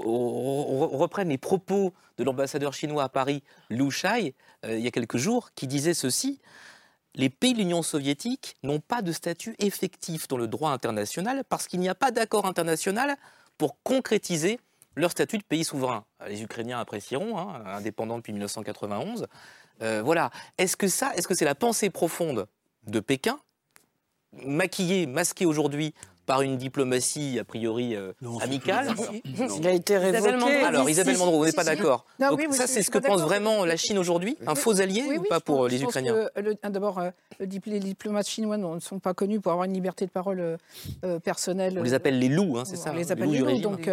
[0.98, 4.34] reprenne les propos de l'ambassadeur chinois à Paris, Liu Shai,
[4.68, 6.40] il y a quelques jours, qui disait ceci
[7.16, 11.66] les pays de l'Union soviétique n'ont pas de statut effectif dans le droit international parce
[11.66, 13.16] qu'il n'y a pas d'accord international
[13.56, 14.60] pour concrétiser
[14.96, 16.04] leur statut de pays souverain.
[16.28, 19.26] Les Ukrainiens apprécieront, hein, indépendants depuis 1991.
[19.82, 20.30] Euh, voilà.
[20.58, 22.46] Est-ce que ça, est-ce que c'est la pensée profonde
[22.86, 23.38] de Pékin,
[24.44, 25.94] maquillée, masquée aujourd'hui
[26.26, 28.88] par une diplomatie a priori euh, amicale.
[29.58, 30.60] Il a été révoqué.
[30.62, 32.04] Alors Isabelle Mandreau, on n'est pas d'accord.
[32.50, 35.68] ça, c'est ce que pense vraiment la Chine aujourd'hui Un faux allié ou pas pour
[35.68, 36.28] les Ukrainiens?
[36.64, 37.10] D'abord, euh,
[37.40, 40.58] les diplomates chinois ne sont pas connus pour avoir une liberté de parole
[41.04, 41.78] euh, personnelle.
[41.78, 43.60] On les appelle les loups, hein, c'est ça On les appelle les loups.
[43.60, 43.88] Donc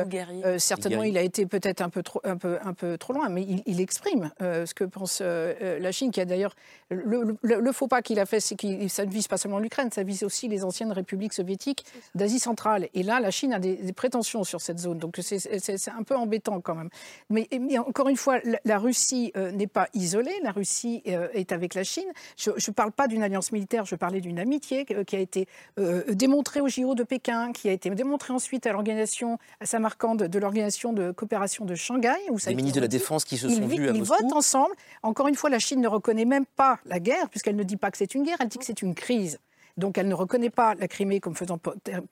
[0.58, 3.46] certainement, il a été peut-être un peu trop, un peu, un peu trop loin, mais
[3.66, 6.56] il, exprime ce que pense la Chine, qui a d'ailleurs
[6.90, 10.04] le, faux pas qu'il a fait, c'est que ça ne vise pas seulement l'Ukraine, ça
[10.04, 11.86] vise aussi les anciennes républiques soviétiques
[12.24, 12.88] d'Asie centrale.
[12.94, 14.98] Et là, la Chine a des, prétentions sur cette zone.
[14.98, 16.90] Donc c'est un peu embêtant quand même.
[17.30, 20.34] Mais, encore une fois, la, Russie euh, n'est pas isolée.
[20.42, 22.08] La Russie euh, est avec la Chine.
[22.38, 25.48] Je ne parle pas d'une alliance militaire, je parlais d'une amitié qui a été
[25.80, 30.16] euh, démontrée au JO de Pékin, qui a été démontrée ensuite à l'organisation, à Samarkand,
[30.16, 32.16] de l'organisation de coopération de Shanghai.
[32.30, 34.76] Où les ministres de la Défense qui se sont vus à Ils votent ensemble.
[35.02, 37.92] Encore une fois, la Chine ne reconnaît même pas la guerre, puisqu'elle ne dit pas
[37.92, 39.40] que c'est une guerre, elle dit que c'est une crise.
[39.78, 41.60] Donc elle ne reconnaît pas la Crimée comme faisant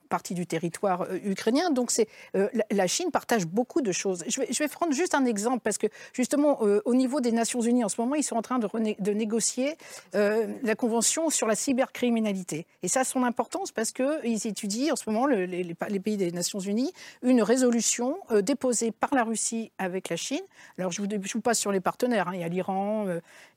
[0.08, 1.70] partie du territoire euh, ukrainien.
[1.70, 1.92] Donc
[2.36, 4.24] euh, la Chine partage beaucoup de choses.
[4.26, 7.84] Je vais, prendre juste un exemple parce que justement euh, au niveau des Nations Unies
[7.84, 9.76] en ce moment, ils sont en train de, négocier
[10.12, 12.66] la convention sur la cybercriminalité.
[12.82, 16.58] Et ça a son importance parce qu'ils étudient en ce moment les, pays des Nations
[16.58, 20.40] Unies une résolution déposée par la Russie avec la Chine.
[20.78, 22.28] Alors je vous, vous passe sur les partenaires.
[22.28, 22.34] Hein.
[22.34, 23.06] Il y a l'Iran,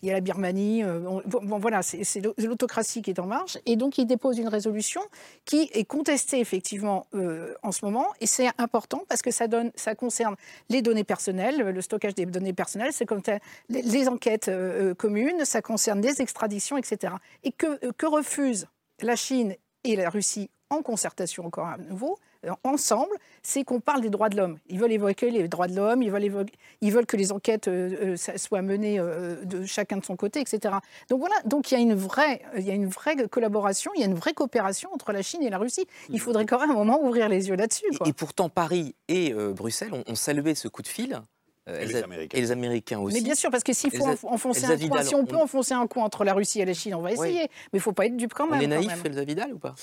[0.01, 0.83] il y a la Birmanie.
[0.83, 3.57] bon, voilà, c'est l'autocratie qui est en marche.
[3.65, 4.99] Et donc qui dépose une résolution
[5.45, 8.07] qui est contestée effectivement euh, en ce moment.
[8.19, 10.35] Et c'est important parce que ça, donne, ça concerne
[10.67, 13.21] les données personnelles, le stockage des données personnelles, c'est comme
[13.69, 17.13] les, enquêtes euh, euh, communes, ça concerne les extraditions, etc.
[17.45, 18.67] Et que, que refusent
[19.01, 19.55] la Chine
[19.85, 22.19] et la Russie en concertation encore à nouveau,
[22.63, 24.57] ensemble, c'est qu'on parle des droits de l'homme.
[24.69, 26.45] Ils veulent évoquer les droits de l'homme, ils veulent,
[26.81, 30.39] ils veulent que les enquêtes euh, euh, soient menées euh, de chacun de son côté,
[30.39, 30.75] etc.
[31.09, 34.01] Donc voilà, donc il y, a une vraie, il y a une vraie collaboration, il
[34.01, 35.85] y a une vraie coopération entre la Chine et la Russie.
[36.09, 37.85] Il faudrait quand même un moment ouvrir les yeux là-dessus.
[38.05, 41.21] Et, pourtant, Paris et Bruxelles ont, salué ce coup de fil.
[41.67, 42.37] Et les, Américains.
[42.37, 42.99] et les, Américains.
[42.99, 43.15] aussi.
[43.15, 45.87] Mais bien sûr, parce que s'il faut enfoncer un coup, si on peut enfoncer un
[45.87, 47.41] coup entre la Russie et la Chine, on va essayer.
[47.41, 48.59] Mais il ne faut pas être dupe quand même.
[48.59, 49.73] On est naïf, Elsa Vidal, ou pas?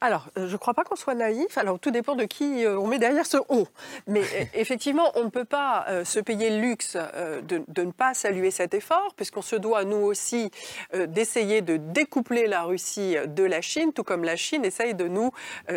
[0.00, 1.56] Alors, euh, je ne crois pas qu'on soit naïf.
[1.56, 3.66] Alors, tout dépend de qui euh, on met derrière ce on.
[4.06, 8.50] Mais euh, effectivement, on ne peut pas se payer le luxe de, ne pas saluer
[8.50, 10.50] cet effort, puisqu'on se doit, nous aussi,
[10.92, 15.30] d'essayer de découpler la Russie de la Chine, tout comme la Chine essaye de nous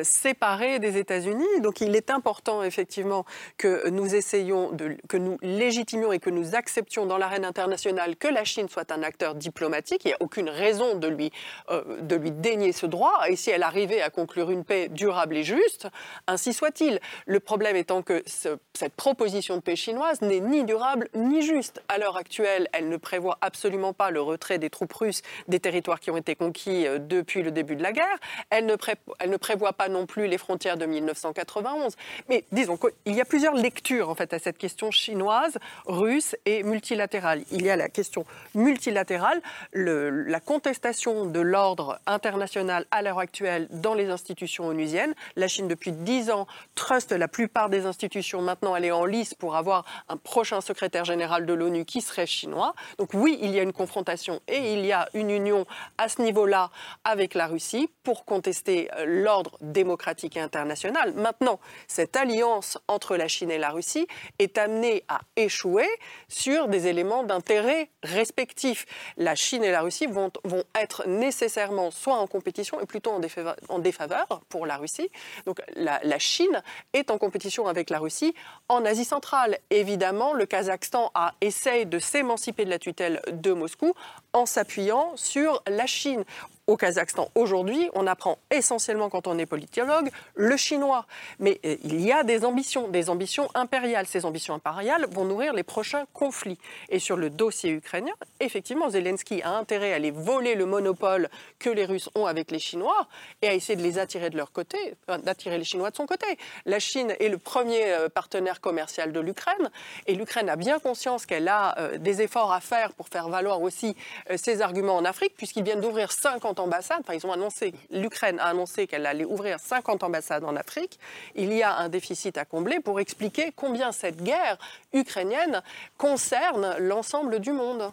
[0.04, 1.62] séparer des États-Unis.
[1.62, 3.26] Donc, il est important, effectivement,
[3.58, 8.28] que nous essayions, de, que nous légitimions et que nous acceptions dans l'arène internationale que
[8.28, 10.02] la Chine soit un acteur diplomatique.
[10.06, 11.32] Il n'y a aucune raison de lui,
[11.70, 13.22] de lui dénier ce droit.
[13.28, 15.88] Et si elle arrivait à à conclure une paix durable et juste,
[16.28, 17.00] ainsi soit-il.
[17.26, 21.82] Le problème étant que cette proposition de paix chinoise n'est ni durable ni juste.
[21.89, 26.00] À l'heure actuelle, elle ne prévoit absolument pas le retrait des troupes russes des territoires
[26.00, 28.17] qui ont été conquis euh, depuis le début de la guerre.
[28.50, 31.96] Elle ne, prévoit pas non plus les frontières de 1991.
[32.30, 36.63] Mais disons qu'il y a plusieurs lectures en fait à cette question chinoise, russe et
[36.63, 37.43] multilatérale.
[37.52, 39.41] Il y a la question multilatérale,
[39.74, 45.14] la contestation de l'ordre international à l'heure actuelle dans les institutions onusiennes.
[45.36, 48.42] La Chine, depuis dix ans, truste la plupart des institutions.
[48.42, 52.26] Maintenant, elle est en lice pour avoir un prochain secrétaire général de l'ONU qui serait
[52.26, 52.74] chinois.
[52.98, 55.66] Donc oui, il y a une confrontation et il y a une union
[55.98, 56.70] à ce niveau-là
[57.04, 61.14] avec la Russie pour contester euh, l'ordre démocratique et international.
[61.14, 64.08] Maintenant, cette alliance entre la Chine et la Russie
[64.40, 65.88] est amenée à échouer
[66.28, 68.86] sur des éléments d'intérêt respectifs.
[69.18, 73.20] La Chine et la Russie vont, vont être nécessairement soit en compétition et plutôt en
[73.20, 73.56] défaveur,
[73.88, 75.10] défaveur pour la Russie.
[75.45, 76.62] Donc la, la Chine
[76.93, 78.34] est en compétition avec la Russie
[78.67, 79.58] en Asie centrale.
[79.69, 83.93] Évidemment, le Kazakhstan a essayé de s'émanciper de la tutelle de Moscou
[84.34, 86.24] en s'appuyant sur la Chine
[86.68, 91.06] au Kazakhstan aujourd'hui, on apprend essentiellement quand on est politologue le chinois.
[91.40, 94.06] Mais euh, il y a des ambitions, des ambitions impériales.
[94.06, 96.60] Ces ambitions impériales vont nourrir les prochains conflits.
[96.90, 98.12] Et sur le dossier ukrainien,
[98.42, 102.60] effectivement, Zelensky a intérêt à aller voler le monopole que les Russes ont avec les
[102.60, 103.08] Chinois
[103.42, 104.78] et à essayer de les attirer de leur côté,
[105.24, 106.28] d'attirer les Chinois de son côté.
[106.66, 109.72] La Chine est le premier euh, partenaire commercial de l'Ukraine
[110.06, 113.62] et l'Ukraine a bien conscience qu'elle a euh, des efforts à faire pour faire valoir
[113.62, 113.96] aussi
[114.36, 117.00] ses arguments en Afrique, puisqu'ils viennent d'ouvrir 50 ambassades.
[117.02, 121.00] Enfin, ils ont annoncé, l'Ukraine a annoncé qu'elle allait ouvrir 50 ambassades en Afrique.
[121.36, 124.58] Il y a un déficit à combler pour expliquer combien cette guerre
[124.94, 125.62] ukrainienne
[125.98, 127.92] concerne l'ensemble du monde.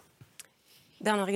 [1.01, 1.27] Bernard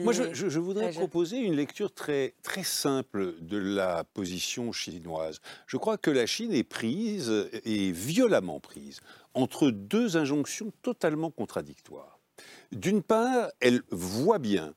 [0.00, 5.40] Moi, je, voudrais proposer une lecture très, très simple de la position chinoise.
[5.66, 7.32] Je crois que la Chine est prise,
[7.64, 9.00] et violemment prise,
[9.34, 12.18] entre deux injonctions totalement contradictoires.
[12.72, 14.74] D'une part, elle voit bien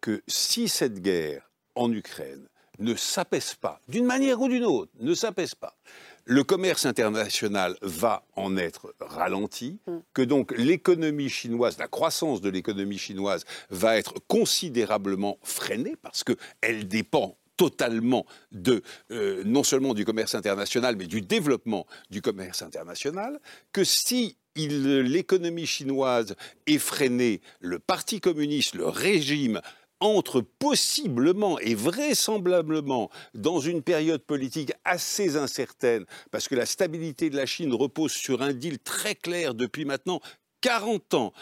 [0.00, 5.14] que si cette guerre en Ukraine ne s'apaise pas, d'une manière ou d'une autre, ne
[5.14, 5.76] s'apaise pas,
[6.24, 9.96] le commerce international va en être ralenti, mm.
[10.12, 16.88] que donc l'économie chinoise, la croissance de l'économie chinoise va être considérablement freinée parce qu'elle
[16.88, 18.82] dépend totalement de
[19.12, 23.40] euh, non seulement du commerce international, mais du développement du commerce international,
[23.72, 26.34] que si l'économie chinoise
[26.66, 29.60] est freinée, le Parti communiste, le régime
[30.00, 37.36] entre possiblement et vraisemblablement dans une période politique assez incertaine, parce que la stabilité de
[37.36, 40.20] la Chine repose sur un deal très clair depuis maintenant
[40.60, 41.32] 40 ans.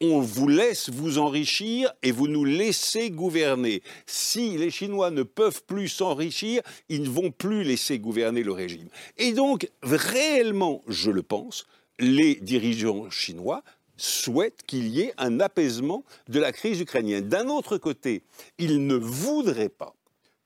[0.00, 3.82] on vous laisse vous enrichir et vous nous laissez gouverner.
[4.06, 8.88] Si les Chinois ne peuvent plus s'enrichir, ils ne vont plus laisser gouverner le régime.
[9.16, 11.66] Et donc, réellement, je le pense,
[11.98, 13.62] les dirigeants chinois
[13.96, 17.28] souhaite qu'il y ait un apaisement de la crise ukrainienne.
[17.28, 18.22] D'un autre côté,
[18.58, 19.94] il ne voudrait pas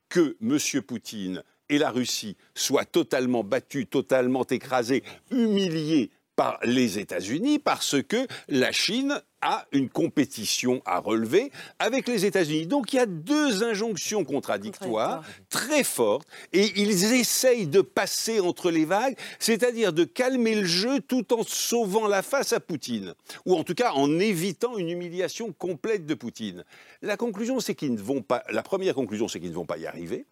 [0.09, 0.83] que M.
[0.83, 8.29] Poutine et la Russie soient totalement battus, totalement écrasés, humiliés par les États-Unis parce que
[8.47, 12.69] la Chine a une compétition à relever avec les États-Unis.
[12.69, 18.71] Donc il y a deux injonctions contradictoires très fortes et ils essayent de passer entre
[18.71, 23.57] les vagues, c'est-à-dire de calmer le jeu tout en sauvant la face à Poutine, ou
[23.57, 26.65] en tout cas en évitant une humiliation complète de Poutine.
[27.03, 28.45] La conclusion, c'est qu'ils ne vont pas.
[28.49, 30.25] La première conclusion, c'est qu'ils ne vont pas y arriver,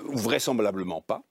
[0.00, 1.22] vraisemblablement pas.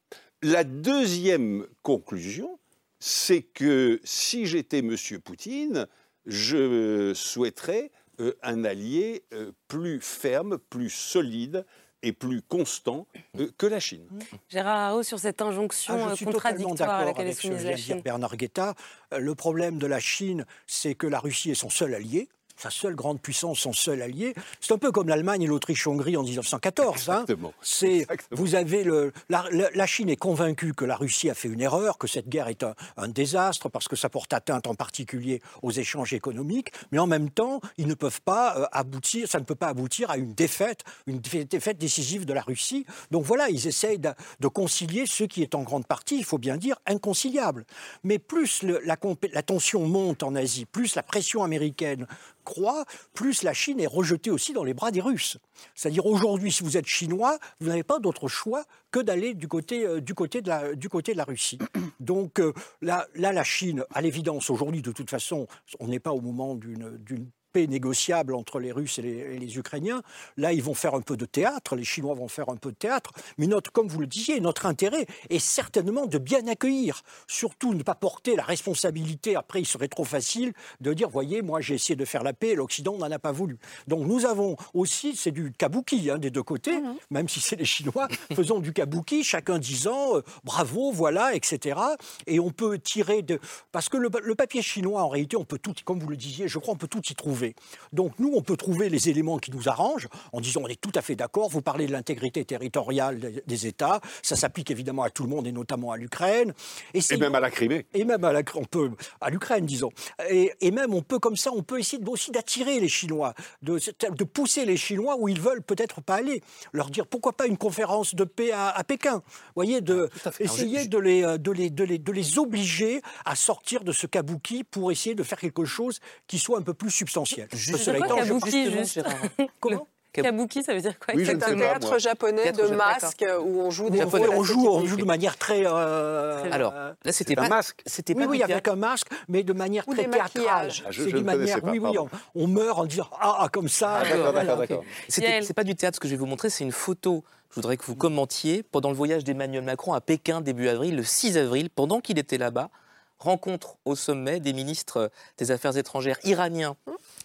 [0.41, 2.57] La deuxième conclusion,
[2.99, 4.95] c'est que si j'étais M.
[5.23, 5.87] Poutine,
[6.25, 11.65] je souhaiterais euh, un allié euh, plus ferme, plus solide
[12.01, 14.07] et plus constant euh, que la Chine.
[14.47, 18.01] Gérard Haro, sur cette injonction ah, contradictoire à laquelle est soumise la Chine.
[18.01, 18.73] Bernard Guetta,
[19.17, 22.95] le problème de la Chine, c'est que la Russie est son seul allié sa seule
[22.95, 24.33] grande puissance, son seul allié.
[24.61, 27.09] C'est un peu comme l'Allemagne et l'Autriche-Hongrie en 1914.
[27.09, 27.25] Hein.
[27.61, 31.97] C'est, vous avez le, la, Chine est convaincue que la Russie a fait une erreur,
[31.97, 36.13] que cette guerre est un, désastre parce que ça porte atteinte en particulier aux échanges
[36.13, 39.67] économiques, mais en même temps, ils ne peuvent pas euh, aboutir, ça ne peut pas
[39.67, 42.85] aboutir à une défaite, une défaite décisive de la Russie.
[43.11, 46.57] Donc voilà, ils essayent de, concilier ce qui est en grande partie, il faut bien
[46.57, 47.65] dire, inconciliable.
[48.03, 52.07] Mais plus la, la tension monte en Asie, plus la pression américaine
[52.45, 55.37] croît, plus la Chine est rejetée aussi dans les bras des Russes.
[55.73, 59.85] C'est-à-dire aujourd'hui, si vous êtes chinois, vous n'avez pas d'autre choix que d'aller du côté,
[59.85, 61.59] euh, du, côté de la, du côté de la Russie.
[61.99, 65.47] Donc euh, là, là, la Chine, à l'évidence, aujourd'hui, de toute façon,
[65.81, 70.01] on n'est pas au moment d'une paix négociable entre les Russes et les, Ukrainiens.
[70.35, 72.75] Là, ils vont faire un peu de théâtre, les Chinois vont faire un peu de
[72.75, 77.73] théâtre, mais notre, comme vous le disiez, notre intérêt est certainement de bien accueillir, surtout
[77.73, 81.75] ne pas porter la responsabilité, après il serait trop facile de dire, voyez, moi j'ai
[81.75, 83.57] essayé de faire la paix, l'Occident n'en a pas voulu.
[83.87, 86.95] Donc nous avons aussi, c'est du kabuki hein, des deux côtés, mhm.
[87.09, 91.79] même si c'est les Chinois, faisons du kabuki, chacun disant, euh, bravo, voilà, etc.
[92.27, 93.39] Et on peut tirer de...
[93.71, 96.49] Parce que le, le papier chinois, en réalité, on peut tout, comme vous le disiez,
[96.49, 97.44] je crois, on peut tout y trouver.
[97.93, 100.91] Donc nous, on peut trouver les éléments qui nous arrangent en disant on est tout
[100.95, 101.49] à fait d'accord.
[101.49, 105.51] Vous parlez de l'intégrité territoriale des États, ça s'applique évidemment à tout le monde et
[105.51, 106.53] notamment à l'Ukraine.
[106.93, 107.85] Et, même à la Crimée.
[107.93, 109.91] Et même à la, on peut à l'Ukraine, disons.
[110.29, 113.79] Et, même on peut comme ça, on peut essayer aussi d'attirer les Chinois, de,
[114.09, 116.41] de, pousser les Chinois où ils veulent peut-être pas aller.
[116.73, 119.15] Leur dire pourquoi pas une conférence de paix à, Pékin.
[119.15, 123.83] Vous voyez, de essayer de les, de les, de les, de les obliger à sortir
[123.83, 127.34] de ce kabuki pour essayer de faire quelque chose qui soit un peu plus substantiel.
[127.53, 129.01] Juste, quoi, kabuki, juste
[129.59, 129.87] Comment
[130.21, 134.03] Kabuki, ça veut dire quoi C'est un théâtre japonais de masques où on joue des
[134.03, 134.29] rôles.
[134.29, 135.63] On joue, on joue de manière très.
[135.65, 137.81] Euh, Alors là, c'était pas un masque.
[137.85, 140.71] C'était pas oui, oui, avec un masque, mais de manière très théâtrale.
[140.85, 141.59] Ah, c'est d'une manière.
[141.63, 141.97] Oui, oui,
[142.35, 144.03] on, meurt en disant ah, ah comme ça.
[144.03, 144.77] Ah,
[145.09, 147.23] c'est pas du théâtre ce que je vais vous montrer, c'est une photo.
[147.49, 151.03] Je voudrais que vous commentiez pendant le voyage d'Emmanuel Macron à Pékin début avril, le
[151.03, 152.69] 6 avril, pendant qu'il était là-bas
[153.17, 156.75] rencontre au sommet des ministres des Affaires étrangères iraniens,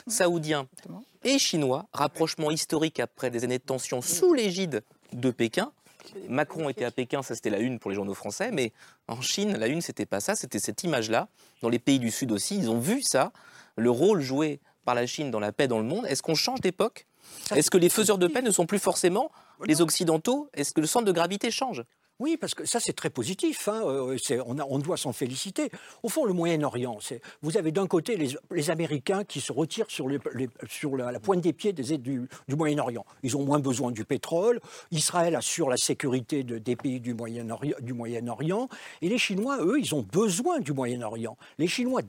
[0.07, 0.69] saoudiens
[1.25, 4.83] et chinois, rapprochement historique après des années de tension sous l'égide
[5.13, 5.73] de Pékin.
[6.29, 8.73] Macron était à Pékin, ça c'était la une pour les journaux français, mais
[9.07, 11.29] en Chine, la une c'était pas ça, c'était cette image-là.
[11.63, 13.33] Dans les pays du Sud aussi, ils ont vu ça,
[13.77, 16.07] le rôle joué par la Chine dans la paix dans le monde.
[16.07, 17.07] Est-ce qu'on change d'époque?
[17.55, 19.31] Est-ce que les faiseurs de paix ne sont plus forcément
[19.67, 20.49] les Occidentaux?
[20.55, 21.85] Est-ce que le centre de gravité change?
[22.21, 23.69] Oui, parce que ça, c'est très positif.
[23.69, 23.83] Hein.
[23.85, 25.71] Euh, on, on, doit s'en féliciter.
[26.03, 26.99] Au fond, le Moyen-Orient,
[27.43, 30.07] vous avez d'un côté les, Américains qui se retirent sur,
[30.69, 33.05] sur la, pointe des pieds des, du, du Moyen-Orient.
[33.23, 34.61] Ils ont moins besoin du pétrole.
[34.91, 37.77] Israël assure la sécurité de, des pays du Moyen-Orient.
[38.01, 38.21] Moyen
[39.03, 41.37] et les Chinois, eux, ils ont besoin du Moyen-Orient.
[41.59, 42.03] Les Chinois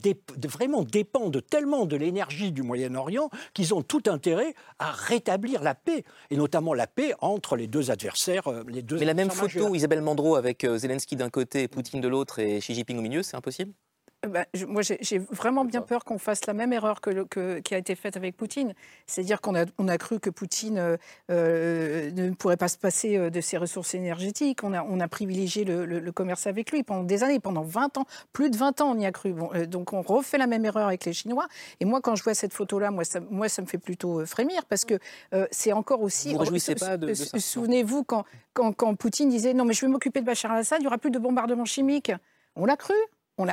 [0.44, 6.04] vraiment dépendent tellement de l'énergie du Moyen-Orient qu'ils ont tout intérêt à rétablir la paix,
[6.30, 8.48] et notamment la paix entre les deux adversaires.
[8.48, 12.00] Euh, les deux Mais la même photo, Isabelle Mandro avec euh, Zelensky d'un côté, Poutine
[12.00, 13.72] de l'autre et Xi Jinping au milieu, c'est impossible?
[14.24, 17.78] Euh, bah, moi, j'ai vraiment bien peur qu'on fasse la même erreur que, qui a
[17.78, 18.74] été faite avec Poutine.
[19.06, 20.96] C'est-à-dire qu'on a, on a cru que Poutine
[21.30, 24.64] euh, ne pourrait pas se passer de ses ressources énergétiques.
[24.64, 28.04] On a, on a privilégié le, commerce avec lui pendant des années, pendant 20 ans.
[28.32, 29.32] Plus de 20 ans, on y a cru.
[29.32, 31.48] Bon, donc, on refait la même erreur avec les Chinois.
[31.80, 34.64] Et moi, quand je vois cette photo-là, moi ça, moi, ça me fait plutôt frémir
[34.66, 34.98] parce que
[35.50, 36.34] c'est encore aussi.
[36.34, 40.20] Vous, vous pas de, de Souvenez-vous quand, quand, Poutine disait non, mais je vais m'occuper
[40.20, 42.12] de Bachar al-Assad, il n'y aura plus de bombardements chimiques.
[42.54, 42.94] On l'a cru.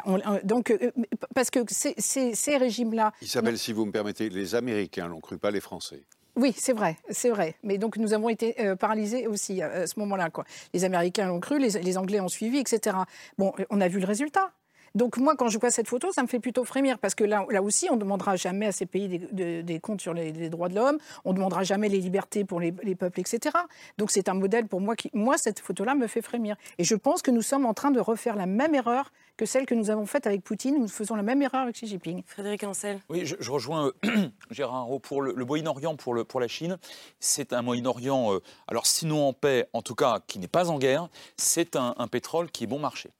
[0.06, 0.92] On donc, euh,
[1.36, 3.12] parce que ces, régimes-là.
[3.22, 6.04] Isabelle, si vous me permettez, les Américains l'ont cru, pas les Français.
[6.36, 7.56] Oui, c'est vrai, c'est vrai.
[7.64, 10.30] Mais donc nous avons été euh, paralysés aussi à, ce moment-là.
[10.74, 12.98] Les Américains l'ont cru, les, les, Anglais ont suivi, etc.
[13.38, 14.52] Bon, on a vu le résultat.
[14.96, 17.46] Donc moi, quand je vois cette photo, ça me fait plutôt frémir, parce que là,
[17.50, 20.76] là aussi, on ne demandera jamais à ces pays des, comptes sur les, droits de
[20.76, 23.56] l'homme, on ne demandera jamais les libertés pour les, peuples, etc.
[23.98, 26.56] Donc c'est un modèle pour moi qui, moi, cette photo-là me fait frémir.
[26.78, 29.66] Et je pense que nous sommes en train de refaire la même erreur que celle
[29.66, 30.78] que nous avons faite avec Poutine.
[30.80, 32.24] Nous faisons la même erreur avec Xi Jinping.
[32.26, 33.00] Frédéric Ancel.
[33.08, 36.78] Oui, je, rejoins euh, Gérard pour le, Moyen-Orient, pour, le, pour la Chine.
[37.22, 40.78] C'est un Moyen-Orient, euh, alors sinon en paix, en tout cas qui n'est pas en
[40.78, 41.08] guerre.
[41.38, 43.12] C'est un pétrole qui est bon marché.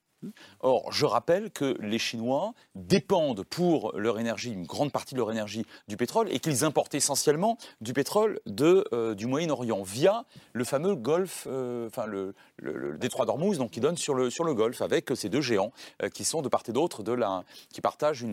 [0.60, 5.30] Or, je rappelle que les Chinois dépendent pour leur énergie, une grande partie de leur
[5.30, 10.94] énergie, du pétrole et qu'ils importent essentiellement du pétrole euh, du Moyen-Orient via le fameux
[10.94, 15.40] golfe, euh, le, détroit d'Ormuz, donc qui donne sur le, sur golfe avec ces deux
[15.40, 18.26] géants euh, qui sont de part et d'autre de la, qui partagent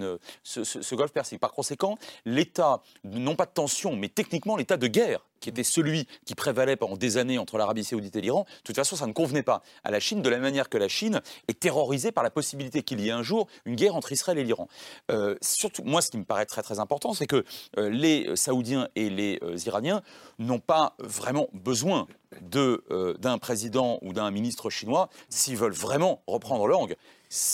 [0.43, 1.39] ce, ce golfe persique.
[1.39, 6.07] Par conséquent, l'état, non pas de tension, mais techniquement l'état de guerre qui était celui
[6.25, 9.13] qui prévalait pendant des années entre l'Arabie saoudite et l'Iran, de toute façon, ça ne
[9.13, 12.29] convenait pas à la Chine, de la manière que la Chine est terrorisée par la
[12.29, 14.67] possibilité qu'il y ait un jour une guerre entre Israël et l'Iran.
[15.11, 17.43] Euh, surtout, moi, ce qui me paraît très très important, c'est que
[17.77, 20.01] euh, les Saoudiens et les euh, Iraniens
[20.39, 22.07] n'ont pas vraiment besoin
[22.41, 26.95] d'un président ou d'un ministre chinois s'ils veulent vraiment reprendre langue.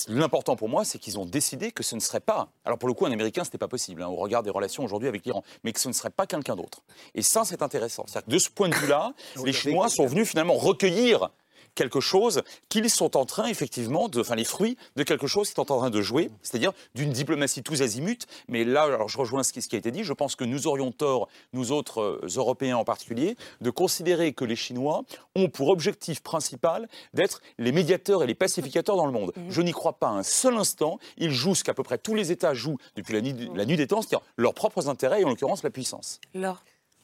[0.08, 2.50] L'important pour moi, c'est qu'ils ont décidé que ce ne serait pas.
[2.66, 4.84] Alors pour le coup, un Américain, ce n'était pas possible hein, au regard des relations
[4.84, 6.84] aujourd'hui avec l'Iran, mais que ce ne serait pas quelqu'un d'autre.
[7.16, 8.06] Et ça, c'est intéressant.
[8.28, 9.14] de ce point de vue-là,
[9.46, 11.30] les Chinois sont venus finalement recueillir
[11.76, 15.56] quelque chose qu'ils sont en train, effectivement, de, enfin les fruits de quelque chose qu'ils
[15.56, 18.26] sont en train de jouer, c'est-à-dire d'une diplomatie tous azimuts.
[18.48, 20.44] Mais là, alors je rejoins ce qui, ce qui a été dit, je pense que
[20.44, 25.04] nous aurions tort, nous autres euh, Européens en particulier, de considérer que les Chinois
[25.36, 29.32] ont pour objectif principal d'être les médiateurs et les pacificateurs dans le monde.
[29.36, 29.46] Mhm.
[29.50, 31.00] Je n'y crois pas un seul instant.
[31.18, 33.78] Ils jouent ce qu'à peu près tous les États jouent depuis la nuit, la nuit
[33.78, 36.20] des temps, c'est-à-dire leurs propres intérêts et en l'occurrence la puissance.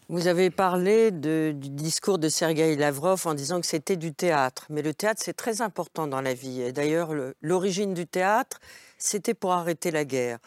[0.10, 4.66] Vous avez parlé du discours de Sergei Lavrov en disant que c'était du théâtre.
[4.72, 6.62] Mais le théâtre, c'est très important dans la vie.
[6.62, 7.12] Et d'ailleurs,
[7.44, 8.60] l'origine du théâtre,
[8.98, 10.40] c'était pour arrêter la guerre.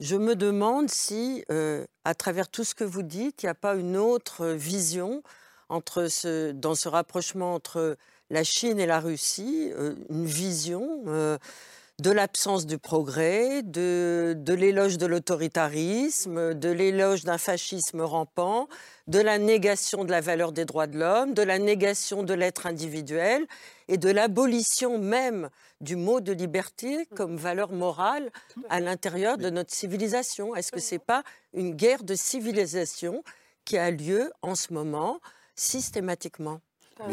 [0.00, 3.54] Je me demande si, euh, à travers tout ce que vous dites, il n'y a
[3.54, 5.22] pas une autre vision
[5.70, 7.96] dans ce rapprochement entre
[8.28, 11.38] la Chine et la Russie, euh, une vision euh,
[12.00, 18.68] de l'absence du progrès, de, l'éloge de l'autoritarisme, de l'éloge d'un fascisme rampant,
[19.06, 22.66] de la négation de la valeur des droits de l'homme, de la négation de l'être
[22.66, 23.46] individuel
[23.88, 28.30] et de l'abolition même du mot de liberté comme valeur morale
[28.68, 30.54] à l'intérieur de notre civilisation.
[30.54, 31.22] Est-ce que ce n'est pas
[31.52, 33.22] une guerre de civilisation
[33.64, 35.20] qui a lieu en ce moment
[35.54, 36.60] systématiquement?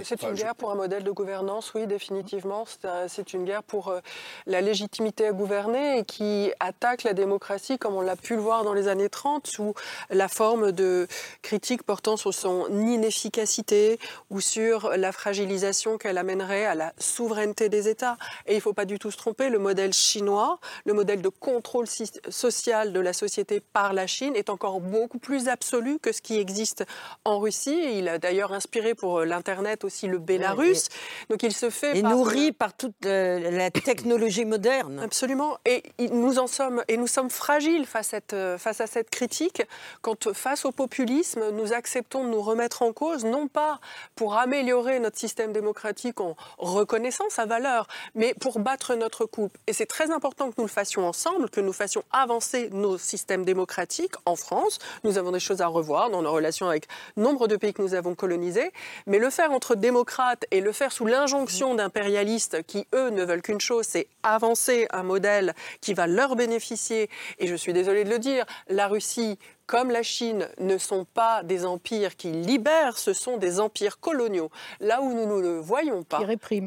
[0.04, 2.66] C'est une guerre pour un modèle de gouvernance, oui, définitivement.
[3.08, 4.00] C'est une guerre pour euh,
[4.46, 8.64] la légitimité à gouverner et qui attaque la démocratie, comme on l'a pu le voir
[8.64, 9.74] dans les années 30, sous
[10.10, 11.08] la forme de
[11.42, 17.88] critiques portant sur son inefficacité ou sur la fragilisation qu'elle amènerait à la souveraineté des
[17.88, 18.18] États.
[18.46, 21.30] Et il ne faut pas du tout se tromper, le modèle chinois, le modèle de
[21.30, 21.88] contrôle
[22.30, 26.38] social de la société par la Chine est encore beaucoup plus absolu que ce qui
[26.38, 26.86] existe
[27.26, 27.98] en Russie.
[27.98, 30.90] Il a d'ailleurs inspiré pour l'Internet aussi le Bélarus.
[31.30, 35.00] Donc il se fait et nourri par toute euh, la technologie moderne.
[35.04, 35.58] Absolument.
[35.66, 39.64] Et nous en sommes et nous sommes fragiles face à cette, face à cette critique.
[40.02, 43.80] Quand face au populisme, nous acceptons de nous remettre en cause, non pas
[44.16, 49.58] pour améliorer notre système démocratique en reconnaissant sa valeur, mais pour battre notre coupe.
[49.68, 53.46] Et c'est très important que nous le fassions ensemble, que nous fassions avancer nos systèmes
[53.46, 54.80] démocratiques en France.
[55.04, 57.94] Nous avons des choses à revoir dans nos relations avec nombre de pays que nous
[57.94, 58.72] avons colonisés,
[59.06, 63.42] mais le faire entre démocrates et le faire sous l'injonction d'impérialistes qui, eux, ne veulent
[63.42, 67.10] qu'une chose, c'est avancer un modèle qui va leur bénéficier.
[67.40, 69.38] Et je suis désolée de le dire, la Russie
[69.68, 74.50] comme la Chine, ne sont pas des empires qui libèrent, ce sont des empires coloniaux.
[74.80, 76.22] Là où nous ne le voyons pas,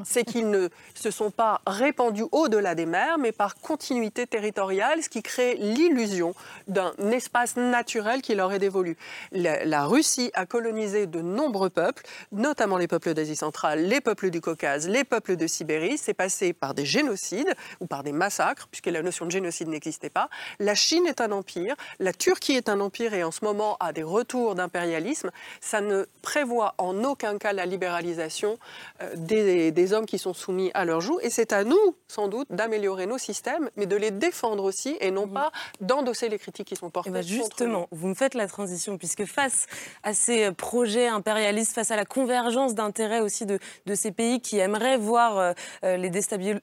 [0.04, 5.08] c'est qu'ils ne se sont pas répandus au-delà des mers, mais par continuité territoriale, ce
[5.08, 6.34] qui crée l'illusion
[6.68, 8.98] d'un espace naturel qui leur est dévolu.
[9.32, 14.28] La, la, Russie a colonisé de nombreux peuples, notamment les peuples d'Asie centrale, les peuples
[14.28, 15.96] du Caucase, les peuples de Sibérie.
[15.96, 20.10] C'est passé par des génocides ou par des massacres, puisque la notion de génocide n'existait
[20.10, 20.28] pas.
[20.58, 23.92] La Chine est un empire, la Turquie est un empire et en ce moment à
[23.92, 25.30] des retours d'impérialisme,
[25.60, 28.58] ça ne prévoit en aucun cas la libéralisation
[29.02, 31.18] euh, des, hommes qui sont soumis à leur joug.
[31.22, 35.10] Et c'est à nous, sans doute, d'améliorer nos systèmes, mais de les défendre aussi et
[35.10, 37.10] non pas d'endosser les critiques qui sont portées.
[37.10, 39.66] Eh ben justement, vous me faites la transition, puisque face
[40.02, 44.58] à ces projets impérialistes, face à la convergence d'intérêts aussi de, de, ces pays qui
[44.58, 45.52] aimeraient voir euh,
[45.84, 46.10] euh, les,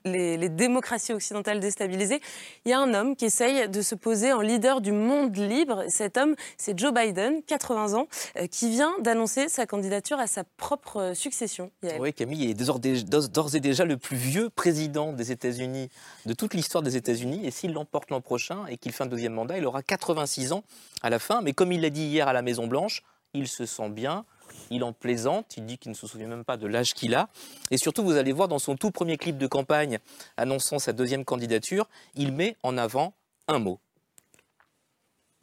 [0.06, 2.22] les, les démocraties occidentales déstabilisées,
[2.66, 5.84] il y a un homme qui essaye de se poser en leader du monde libre.
[5.90, 6.17] Cet
[6.58, 8.08] c'est Joe Biden, 80 ans,
[8.38, 11.72] euh, qui vient d'annoncer sa candidature à sa propre euh, succession.
[12.00, 15.90] Oui, Camille est d'ores et déjà le plus vieux président des États-Unis
[16.26, 17.46] de toute l'histoire des États-Unis.
[17.46, 20.64] Et s'il l'emporte l'an prochain et qu'il fait un deuxième mandat, il aura 86 ans
[21.02, 21.42] à la fin.
[21.42, 23.04] Mais comme il l'a dit hier à la Maison-Blanche,
[23.34, 24.26] il se sent bien.
[24.70, 27.30] Il en plaisante, il dit qu'il ne se souvient même pas de l'âge qu'il a.
[27.72, 30.00] Et surtout, vous allez voir dans son tout premier clip de campagne
[30.38, 33.14] annonçant sa deuxième candidature, il met en avant
[33.48, 33.80] un mot.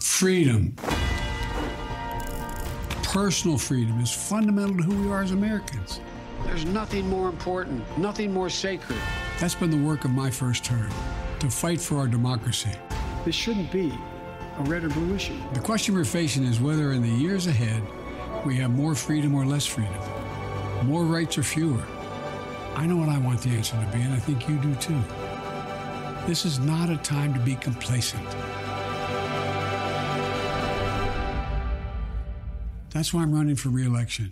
[0.05, 0.77] Freedom.
[3.03, 6.01] Personal freedom is fundamental to who we are as Americans.
[6.45, 8.99] There's nothing more important, nothing more sacred.
[9.41, 10.91] That's been the work of my first term,
[11.41, 12.71] to fight for our democracy.
[13.25, 13.99] This shouldn't be
[14.59, 15.37] a red or blue issue.
[15.55, 17.83] The question we're facing is whether in the years ahead
[18.45, 19.99] we have more freedom or less freedom,
[20.85, 21.83] more rights or fewer.
[22.77, 25.03] I know what I want the answer to be, and I think you do too.
[26.27, 28.29] This is not a time to be complacent.
[32.95, 34.31] That's why I'm running for re-election.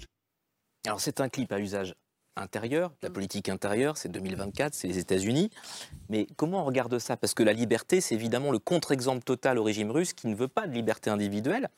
[0.87, 1.97] Alors c'est un clip à usage
[2.37, 5.51] intérieur, la politique intérieure, c'est 2024, c'est les États-Unis.
[6.09, 7.17] Mais comment on regarde ça?
[7.17, 10.47] Parce que la liberté, c'est évidemment le contre-exemple total au régime russe qui ne veut
[10.47, 11.71] pas de liberté individuelle.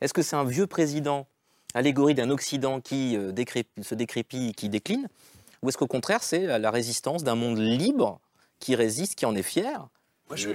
[0.00, 1.26] Est-ce que c'est un vieux président,
[1.74, 3.32] allégorie d'un Occident qui euh,
[3.82, 5.08] se décrépit, qui décline?
[5.62, 8.18] Ou est-ce qu'au contraire, c'est la résistance d'un monde libre
[8.60, 9.90] qui résiste, qui en est fier?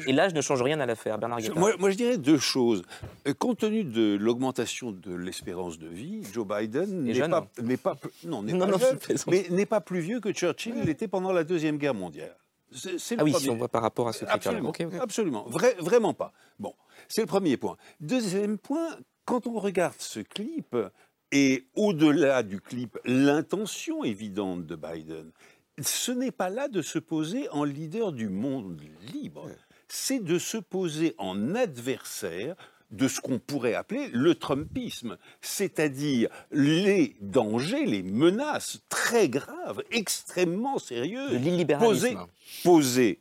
[0.08, 1.60] Et l'âge ne change rien à l'affaire, Bernard Guetta.
[1.60, 2.84] Moi, moi, je dirais deux choses.
[3.28, 7.98] Euh, compte tenu de l'augmentation de l'espérance de vie, Joe Biden n'est pas, n'est pas,
[8.26, 12.36] non, n'est pas plus vieux que Churchill l'était pendant la Deuxième Guerre mondiale.
[12.72, 15.46] C'est, ah oui, si on voit par rapport à ce critère Absolument, absolument.
[15.80, 16.34] vraiment pas.
[16.60, 16.74] Bon,
[17.08, 17.78] c'est le premier point.
[18.02, 20.76] Deuxième point, quand on regarde ce clip,
[21.32, 25.32] et au-delà du clip, l'intention évidente de Biden,
[25.82, 28.82] ce n'est pas là de se poser en leader du monde
[29.14, 29.50] libre,
[29.88, 32.56] c'est de se poser en adversaire
[32.92, 40.78] de ce qu'on pourrait appeler le Trumpisme, c'est-à-dire les dangers, les menaces très graves, extrêmement
[40.80, 41.42] sérieuses,
[41.80, 42.18] posées,
[42.64, 43.20] posées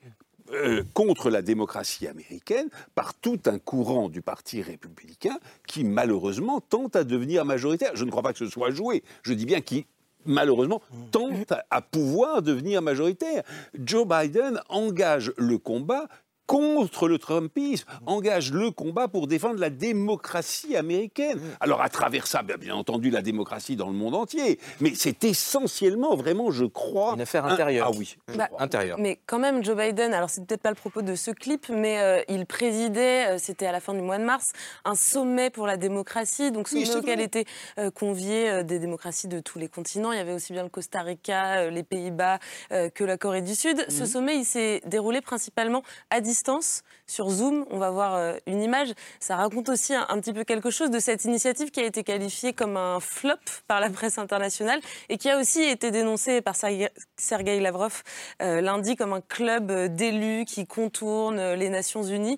[0.53, 6.97] euh, contre la démocratie américaine par tout un courant du Parti républicain qui malheureusement tente
[6.97, 7.93] à devenir majoritaire.
[7.95, 9.87] Je ne crois pas que ce soit joué, je dis bien qui
[10.27, 13.43] malheureusement tente à pouvoir devenir majoritaire.
[13.79, 16.07] Joe Biden engage le combat
[16.47, 21.41] contre le Trumpisme, engage le combat pour défendre la démocratie américaine.
[21.61, 26.17] Alors à travers ça, bien, entendu, la démocratie dans le monde entier, mais c'est essentiellement,
[26.17, 27.15] vraiment, je crois...
[27.15, 27.91] Une affaire intérieure.
[27.91, 28.17] ah oui.
[28.37, 28.99] Bah, intérieure.
[28.99, 31.99] Mais quand même, Joe Biden, alors c'est peut-être pas le propos de ce clip, mais
[32.01, 34.53] euh, il présidait, euh, c'était à la fin du mois de mars,
[34.85, 37.47] un sommet pour la démocratie, donc sommet auquel étaient
[37.79, 40.13] euh, conviés des démocraties de tous les continents.
[40.13, 42.39] Il y avait aussi bien le Costa Rica, les Pays-Bas
[42.71, 43.85] que la Corée du Sud.
[43.89, 44.07] Ce mhm.
[44.07, 47.65] sommet, il s'est déroulé principalement à distance distance sur Zoom.
[47.71, 48.93] On va voir euh, une image.
[49.21, 52.53] Ça raconte aussi un, petit peu quelque chose de cette initiative qui a été qualifiée
[52.53, 57.61] comme un flop par la presse internationale et qui a aussi été dénoncée par Sergei
[57.61, 58.03] Lavrov
[58.43, 62.37] euh, lundi comme un club d'élus qui contourne euh, les Nations Unies.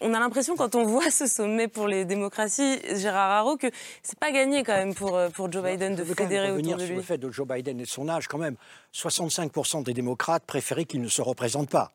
[0.00, 3.66] on a l'impression quand on voit ce sommet pour les démocraties, Gérard Haro, que
[4.02, 6.86] c'est pas gagné quand même pour, pour Joe Biden de fédérer autour de lui.
[6.86, 8.56] Sur le fait de Joe Biden et son âge, quand même,
[8.94, 11.92] 65% des démocrates préféraient qu'il ne se représente pas.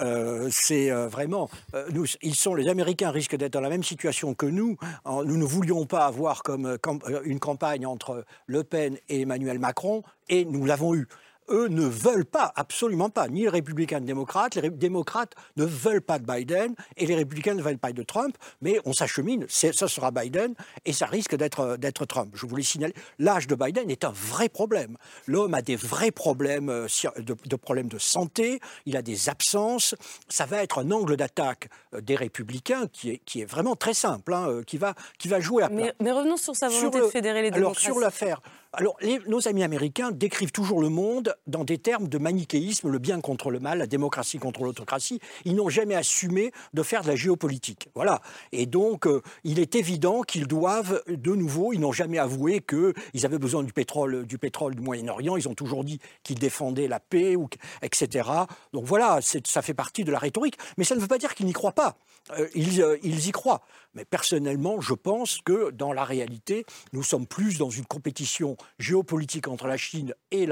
[0.00, 3.82] Euh, c'est euh, vraiment, euh, nous, ils sont, les Américains risquent d'être dans la même
[3.82, 4.76] situation que nous.
[5.06, 6.78] nous ne voulions pas avoir comme
[7.24, 11.06] une campagne entre Le Pen et Emmanuel Macron, et nous l'avons eu
[11.48, 14.54] eux ne veulent pas, absolument pas, ni les républicains ni les démocrates.
[14.56, 18.36] Les démocrates ne veulent pas de Biden et les républicains ne veulent pas de Trump,
[18.60, 22.32] mais on s'achemine, ça sera Biden et ça risque d'être Trump.
[22.34, 24.96] Je voulais signaler, l'âge de Biden est un vrai problème.
[25.26, 26.86] L'homme a des vrais problèmes euh,
[27.18, 29.94] de, problèmes de santé, il a des absences.
[30.28, 33.94] Ça va être un angle d'attaque euh, des républicains qui est, qui est vraiment très
[33.94, 37.00] simple, hein, euh, qui, va, qui va jouer à Mais, mais revenons sur sa volonté
[37.00, 37.86] de fédérer les démocraties.
[37.86, 38.40] Alors sur l'affaire,
[38.76, 43.22] alors, nos amis américains décrivent toujours le monde dans des termes de manichéisme, le bien
[43.22, 45.18] contre le mal, la démocratie contre l'autocratie.
[45.46, 47.88] Ils n'ont jamais assumé de faire de la géopolitique.
[47.94, 48.20] Voilà.
[48.52, 53.24] Et donc, euh, il est évident qu'ils doivent, de nouveau, ils n'ont jamais avoué qu'ils
[53.24, 55.38] avaient besoin du pétrole du, pétrole du Moyen-Orient.
[55.38, 57.48] Ils ont toujours dit qu'ils défendaient la paix, ou,
[57.80, 58.28] etc.
[58.74, 60.58] Donc voilà, ça fait partie de la rhétorique.
[60.76, 61.96] Mais ça ne veut pas dire qu'ils n'y croient pas.
[62.38, 63.62] Euh, euh, ils y croient.
[63.96, 69.48] Mais personnellement, je pense que dans la réalité, nous sommes plus dans une compétition géopolitique
[69.48, 70.46] entre la Chine et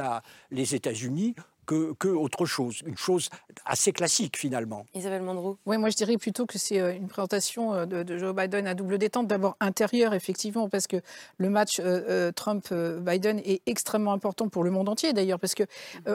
[0.50, 1.34] les États-Unis
[1.64, 3.30] que, autre chose, une chose
[3.64, 4.86] assez classique finalement.
[4.94, 5.58] Isabelle Mandreau.
[5.66, 8.74] Oui, moi je dirais plutôt que c'est euh, une présentation euh, de, Joe Biden à
[8.74, 9.26] double détente.
[9.26, 10.96] D'abord intérieure, effectivement, parce que
[11.38, 15.64] le match euh, Trump-Biden est extrêmement important pour le monde entier d'ailleurs, parce que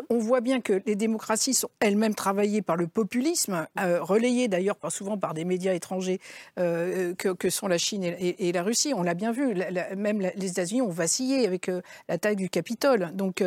[0.09, 5.17] on voit bien que les démocraties sont elles-mêmes travaillées par le populisme, relayées d'ailleurs souvent
[5.17, 6.19] par des médias étrangers
[6.55, 8.93] que, sont la Chine et, la Russie.
[8.95, 9.55] On l'a bien vu,
[9.95, 11.69] même les États-Unis ont vacillé avec
[12.07, 13.11] la taille du Capitole.
[13.13, 13.43] Donc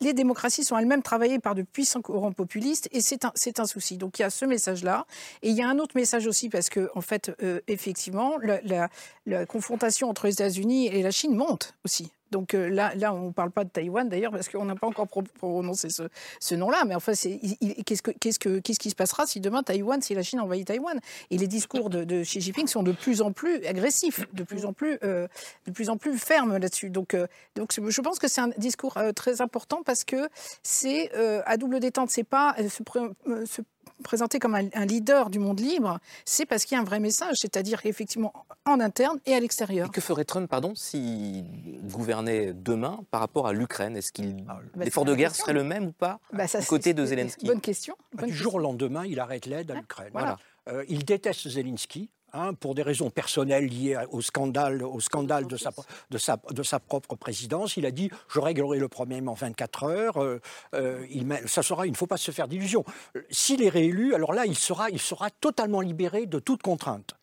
[0.00, 3.66] les démocraties sont elles-mêmes travaillées travaillé par de puissants courants populistes et c'est un, un,
[3.66, 3.98] souci.
[3.98, 5.06] Donc il y a ce message-là.
[5.42, 8.88] Et il y a un autre message aussi parce que, en fait, euh, effectivement, la,
[9.24, 12.10] la confrontation entre les États-Unis et la Chine monte aussi.
[12.34, 14.88] Donc euh, là, là, on ne parle pas de Taïwan d'ailleurs parce qu'on n'a pas
[14.88, 16.84] encore prononcé ce, nom-là.
[16.84, 20.24] Mais enfin, qu'est-ce, que, qu'est-ce, que, qu'est-ce qui se passera si demain Taïwan, si la
[20.24, 20.98] Chine envahit Taïwan?
[21.30, 24.72] Et les discours de, Xi Jinping sont de plus en plus agressifs, de plus en
[24.72, 25.28] plus, euh,
[25.66, 26.90] de plus en plus fermes là-dessus.
[26.90, 30.28] Donc, euh, donc je pense que c'est un discours très important parce que
[30.64, 31.12] c'est
[31.46, 32.10] à double détente.
[32.10, 33.62] C'est pas se,
[34.02, 37.36] présenté comme un, leader du monde libre, c'est parce qu'il y a un vrai message,
[37.38, 38.32] c'est-à-dire effectivement
[38.66, 39.90] en interne et à l'extérieur.
[39.90, 41.44] que ferait Trump, pardon, s'il
[41.84, 43.96] gouvernait demain par rapport à l'Ukraine?
[43.96, 47.46] Est-ce qu'il ah, l'effort de guerre serait le même ou pas bah, côté de Zelensky?
[47.46, 47.96] Bonne question.
[48.22, 50.10] du jour au lendemain, il arrête l'aide à l'Ukraine.
[50.12, 50.38] Voilà.
[50.68, 52.10] Euh, il déteste Zelensky.
[52.36, 55.70] Hein, pour des raisons personnelles liées au scandale, au scandale de, sa,
[56.10, 57.76] de, sa, de sa propre présidence.
[57.76, 60.20] Il a dit Je réglerai le problème en 24 heures.
[60.20, 60.40] Euh,
[60.74, 62.84] euh, il, ça sera, il ne faut pas se faire d'illusions.
[63.30, 67.14] S'il est réélu, alors là, il sera, il sera totalement libéré de toute contrainte.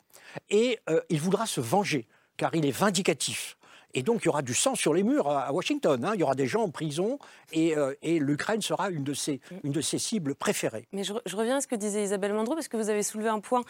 [0.50, 2.08] Et euh, il voudra se venger,
[2.38, 3.58] car il est vindicatif.
[3.94, 6.04] Et donc, il y aura du sang sur les murs à, Washington.
[6.04, 6.12] Hein.
[6.14, 7.20] Il y aura des gens en prison
[7.54, 10.88] et, euh, et l'Ukraine sera une de, ses, une de ses cibles préférées.
[10.92, 13.40] Mais je, reviens à ce que disait Isabelle Mandreau, parce que vous avez soulevé un
[13.40, 13.64] point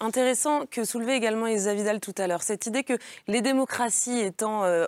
[0.00, 2.42] intéressant que soulevait également Isa Vidal tout à l'heure.
[2.42, 2.94] Cette idée que
[3.26, 4.84] les démocraties étant euh,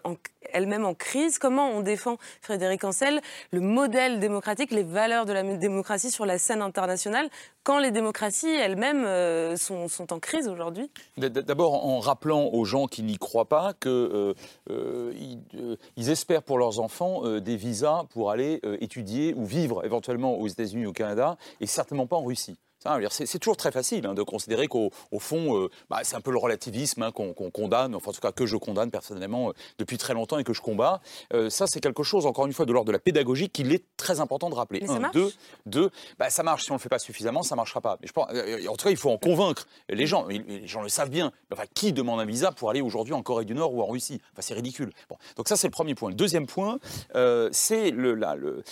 [0.52, 3.20] elles-mêmes en crise, comment on défend, Frédéric Ancel,
[3.52, 7.28] le modèle démocratique, les valeurs de la démocratie sur la scène internationale,
[7.62, 10.90] quand les démocraties elles-mêmes euh, sont, sont, en crise aujourd'hui?
[11.16, 14.34] D'abord en rappelant aux gens qui n'y croient pas qu'ils
[14.80, 20.48] euh, ils espèrent pour leurs enfants des visas pour aller étudier ou vivre éventuellement aux
[20.48, 22.58] États-Unis ou au Canada, et certainement pas en Russie.
[23.10, 26.38] C'est toujours très facile hein, de considérer qu'au fond, euh, bah, c'est un peu le
[26.38, 30.14] relativisme hein, qu'on condamne, enfin en tout cas que je condamne personnellement euh, depuis très
[30.14, 31.02] longtemps et que je combats.
[31.34, 33.84] Euh, ça, c'est quelque chose, encore une fois, de l'ordre de la pédagogie qu'il est
[33.98, 34.82] très important de rappeler.
[34.88, 35.30] un, deux,
[35.66, 36.64] deux, bah, ça marche.
[36.64, 37.98] Si on ne le fait pas suffisamment, ça ne marchera pas.
[38.00, 40.26] Mais je pense, en tout cas, il faut en convaincre les gens.
[40.26, 41.32] Les gens le savent bien.
[41.52, 44.22] Enfin, qui demande un visa pour aller aujourd'hui en Corée du Nord ou en Russie?
[44.32, 44.92] Enfin, c'est ridicule.
[45.10, 46.08] Bon, donc ça, c'est le premier point.
[46.08, 46.78] Le deuxième point,
[47.52, 48.62] c'est le, le,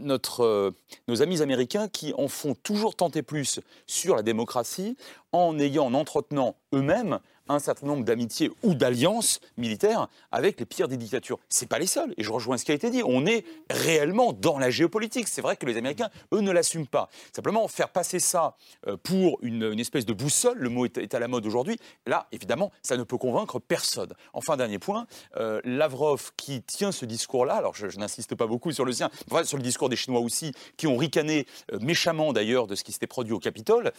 [0.00, 0.74] notre,
[1.08, 4.96] nos amis américains qui en font toujours plus sur la démocratie
[5.32, 7.18] en ayant, en entretenant eux-mêmes
[7.48, 11.38] un certain nombre d'amitiés ou d'alliances militaires avec les pires des dictatures.
[11.48, 12.14] C'est pas les seuls.
[12.16, 13.02] Et je rejoins ce qui a été dit.
[13.04, 15.28] On est réellement dans la géopolitique.
[15.28, 17.08] C'est vrai que les Américains, eux, ne l'assument pas.
[17.32, 21.28] Simplement, faire passer ça euh, pour une, espèce de boussole, le mot est, à la
[21.28, 24.12] mode aujourd'hui, là, évidemment, ça ne peut convaincre personne.
[24.32, 28.84] Enfin, dernier point, euh, Lavrov qui tient ce discours-là, alors je, n'insiste pas beaucoup sur
[28.84, 32.66] le sien, enfin, sur le discours des Chinois aussi, qui ont ricané euh, méchamment d'ailleurs
[32.66, 33.92] de ce qui s'était produit au Capitole,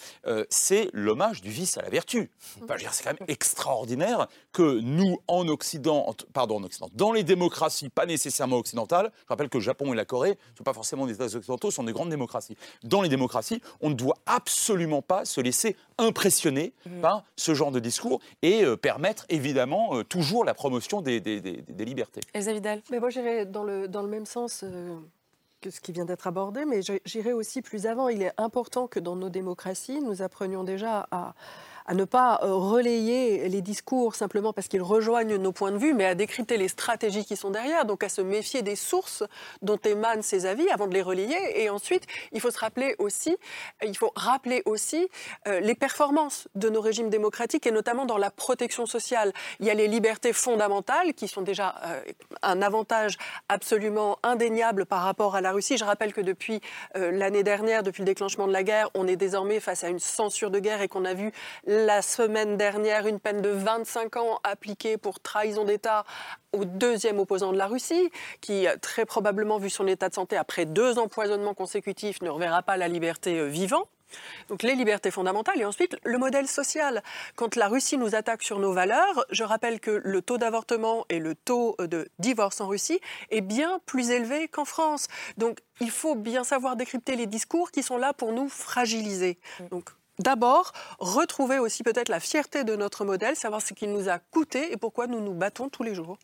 [0.49, 2.29] c'est l'hommage du vice à la vertu.
[2.91, 8.05] c'est quand même extraordinaire que nous, en Occident, pardon, en Occident, dans les démocraties, pas
[8.05, 11.13] nécessairement occidentales, je rappelle que le Japon et la Corée ne sont pas forcément des
[11.15, 12.55] États occidentaux, sont des grandes démocraties.
[12.83, 17.01] Dans les démocraties, on ne doit absolument pas se laisser impressionner mmh.
[17.01, 21.41] par ce genre de discours et euh, permettre évidemment euh, toujours la promotion des, des,
[21.41, 22.21] des, libertés.
[22.33, 24.63] Elsa Vidal Mais moi j'irais dans le, dans le même sens.
[24.63, 24.95] Euh,
[25.61, 28.07] que ce qui vient d'être abordé, mais j'irai aussi plus avant.
[28.07, 31.33] Il est important que dans nos démocraties, nous apprenions déjà à,
[31.85, 35.93] à ne pas euh, relayer les discours simplement parce qu'ils rejoignent nos points de vue,
[35.93, 39.23] mais à décrypter les stratégies qui sont derrière, donc à se méfier des sources
[39.61, 41.37] dont émanent ces avis avant de les relayer.
[41.61, 43.37] Et ensuite, il faut se rappeler aussi,
[43.83, 45.07] il faut rappeler aussi
[45.47, 49.31] euh, les performances de nos régimes démocratiques et notamment dans la protection sociale.
[49.59, 52.01] Il y a les libertés fondamentales qui sont déjà euh,
[52.41, 53.17] un avantage
[53.47, 55.77] absolument indéniable par rapport à la Russie.
[55.77, 56.61] Je rappelle que depuis
[56.95, 60.49] l'année dernière, depuis le déclenchement de la guerre, on est désormais face à une censure
[60.49, 61.31] de guerre et qu'on a vu
[61.75, 66.05] la semaine dernière une peine de 25 ans appliquée pour trahison d'État
[66.53, 70.65] au deuxième opposant de la Russie, qui très probablement, vu son état de santé après
[70.65, 73.87] deux empoisonnements consécutifs, ne reverra pas la liberté euh, vivant.
[74.47, 77.03] Donc les libertés fondamentales et ensuite le modèle social.
[77.35, 81.19] Quand la Russie nous attaque sur nos valeurs, je rappelle que le taux d'avortement et
[81.19, 83.01] le taux euh, de divorce en Russie
[83.31, 85.07] est bien plus élevé qu'en France.
[85.37, 89.39] Donc il faut bien savoir décrypter les discours qui sont là pour nous fragiliser.
[89.71, 89.89] Donc
[90.19, 94.71] D'abord, retrouver aussi peut-être la fierté de notre modèle, savoir ce qu'il nous a coûté
[94.71, 96.17] et pourquoi nous nous battons tous les jours.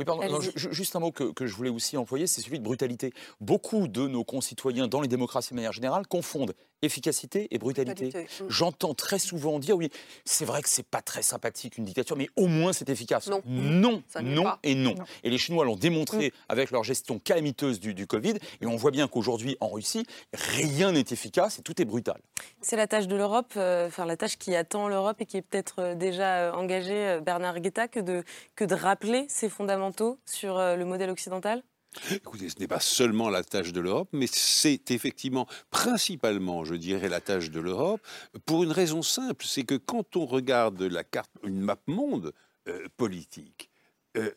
[0.00, 0.40] Oui, pardon.
[0.56, 3.12] juste un mot que, que, je voulais aussi employer, c'est celui de brutalité.
[3.42, 8.06] Beaucoup de nos concitoyens, dans les démocraties de manière générale, confondent efficacité et brutalité.
[8.06, 8.44] Mm.
[8.48, 9.90] J'entends très souvent dire oui,
[10.24, 13.28] c'est vrai que c'est pas très sympathique une dictature, mais au moins c'est efficace.
[13.28, 14.94] Non, non, non et non.
[15.22, 16.32] Et les Chinois l'ont démontré mm.
[16.48, 20.92] avec leur gestion calamiteuse du, du Covid, et on voit bien qu'aujourd'hui en Russie, rien
[20.92, 22.20] n'est efficace et tout est brutal.
[22.62, 25.42] C'est la tâche de l'Europe, euh, enfin la tâche qui attend l'Europe et qui est
[25.42, 28.24] peut-être euh, déjà euh, engagée, Bernard Guetta, que de,
[28.54, 29.89] que de rappeler ses fondamentaux
[30.24, 31.62] sur le modèle occidental?
[32.10, 37.08] Écoutez, ce n'est pas seulement la tâche de l'Europe, mais c'est effectivement principalement, je dirais,
[37.08, 38.00] la tâche de l'Europe,
[38.46, 42.32] pour une raison simple, c'est que quand on regarde la carte, une map monde
[42.68, 43.70] euh, politique,
[44.16, 44.30] euh,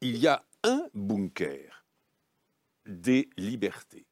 [0.00, 1.84] il y a un bunker
[2.86, 4.06] des libertés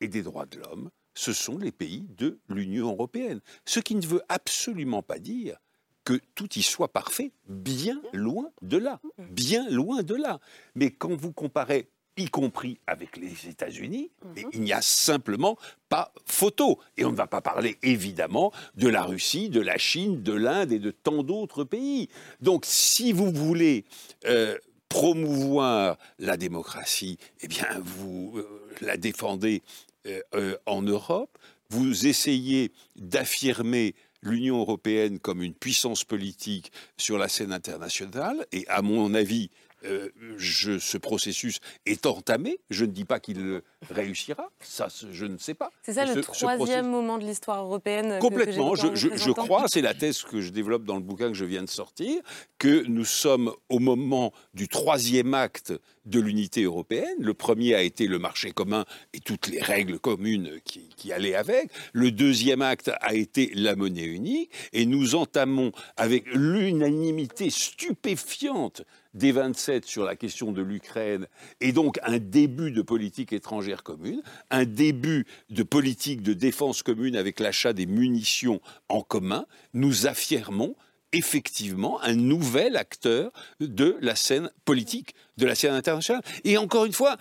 [0.00, 3.40] et des droits de l'homme, ce sont les pays de l'Union européenne.
[3.66, 5.58] Ce qui ne veut absolument pas dire
[6.04, 10.40] que tout y soit parfait, bien loin de là, bien loin de là.
[10.74, 14.50] Mais quand vous comparez y compris avec les États-Unis, mhm.
[14.52, 15.56] il n'y a simplement
[15.88, 16.78] pas photo.
[16.96, 20.72] Et on ne va pas parler évidemment de la Russie, de la Chine, de l'Inde
[20.72, 22.08] et de tant d'autres pays.
[22.40, 23.84] Donc si vous voulez
[24.26, 24.56] euh,
[24.88, 28.46] promouvoir la démocratie, eh bien vous euh,
[28.80, 29.62] la défendez
[30.06, 31.38] euh, en Europe,
[31.70, 33.94] vous essayez d'affirmer
[34.24, 39.50] l'Union européenne comme une puissance politique sur la scène internationale, et à mon avis,
[39.84, 42.58] euh, je, ce processus est entamé.
[42.70, 45.70] Je ne dis pas qu'il réussira, ça je ne sais pas.
[45.82, 50.22] C'est ça le troisième moment de l'histoire européenne Complètement, je, je, crois, c'est la thèse
[50.22, 52.22] que je développe dans le bouquin que je viens de sortir,
[52.58, 55.72] que nous sommes au moment du troisième acte
[56.06, 57.16] de l'unité européenne.
[57.18, 61.34] Le premier a été le marché commun et toutes les règles communes qui, qui allaient
[61.34, 61.70] avec.
[61.92, 64.50] Le deuxième acte a été la monnaie unique.
[64.72, 68.82] Et nous entamons avec l'unanimité stupéfiante
[69.14, 71.26] des 27 sur la question de l'Ukraine
[71.60, 77.16] et donc un début de politique étrangère commune, un début de politique de défense commune
[77.16, 80.74] avec l'achat des munitions en commun, nous affirmons
[81.12, 86.22] effectivement un nouvel acteur de la scène politique, de la scène internationale.
[86.42, 87.16] Et encore une fois,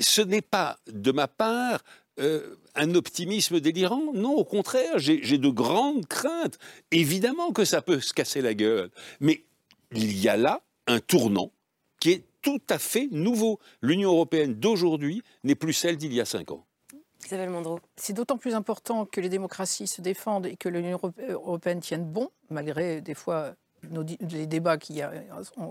[0.00, 1.80] ce n'est pas de ma part
[2.20, 4.12] euh, un optimisme délirant.
[4.14, 6.58] Non, au contraire, j'ai de grandes craintes.
[6.90, 8.90] Évidemment que ça peut se casser la gueule.
[9.20, 9.44] Mais
[9.92, 11.52] il y a là un tournant
[12.00, 13.58] qui est tout à fait nouveau.
[13.80, 16.64] L'Union européenne d'aujourd'hui n'est plus celle d'il y a cinq ans.
[17.24, 17.80] Isabelle Mandreau.
[17.96, 22.30] C'est d'autant plus important que les démocraties se défendent et que l'Union européenne tienne bon,
[22.50, 23.54] malgré des fois
[24.30, 25.00] les débats qui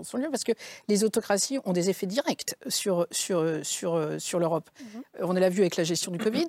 [0.02, 0.52] sont lieu, parce que
[0.88, 4.70] les autocraties ont des effets directs sur, sur, sur, sur l'Europe.
[4.80, 5.02] Mhm.
[5.20, 6.46] On l'a vu avec la gestion du Covid.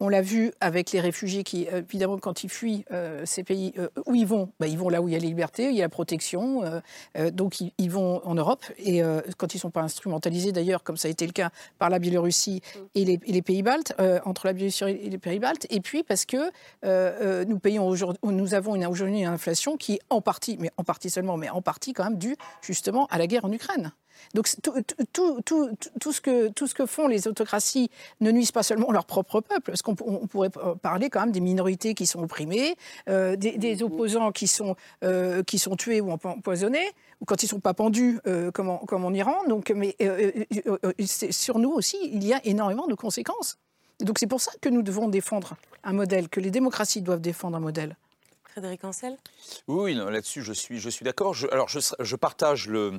[0.00, 3.72] On l'a vu avec les réfugiés qui, euh, évidemment, quand ils fuient euh, ces pays,
[3.78, 5.74] euh, où ils vont bah, Ils vont là où il y a la liberté, il
[5.74, 6.62] y a la protection.
[7.32, 8.64] donc, ils, vont en Europe.
[8.78, 9.00] Et
[9.36, 11.98] quand ils ne sont pas instrumentalisés, d'ailleurs, comme ça a été le cas par la
[11.98, 12.62] Biélorussie
[12.94, 13.94] et les, pays baltes,
[14.24, 15.66] entre la Biélorussie et les pays baltes.
[15.70, 16.50] Et puis, parce que
[17.44, 21.36] nous, payons nous avons aujourd'hui une inflation qui est en partie, mais en partie seulement,
[21.36, 23.92] mais en partie quand même due justement à la guerre en Ukraine.
[24.34, 24.48] Donc
[25.12, 27.90] tout, tout, ce que, tout ce que font les autocraties
[28.20, 30.50] ne nuisent pas seulement leur propre peuple, parce qu'on pourrait
[30.82, 32.76] parler quand même des minorités qui sont opprimées,
[33.08, 36.90] euh, des, opposants qui sont, euh, qui sont tués ou empoisonnés,
[37.20, 39.36] ou quand ils ne sont pas pendus euh, comme, en, comme, en, Iran.
[39.48, 39.96] Donc, mais
[41.00, 43.58] sur nous aussi, il y a énormément de conséquences.
[44.00, 47.56] Donc c'est pour ça que nous devons défendre un modèle, que les démocraties doivent défendre
[47.56, 47.96] un modèle.
[48.44, 49.16] Frédéric Ancel?
[49.66, 51.34] Oui, là-dessus, je suis, je suis d'accord.
[51.52, 52.98] alors, je, je partage le,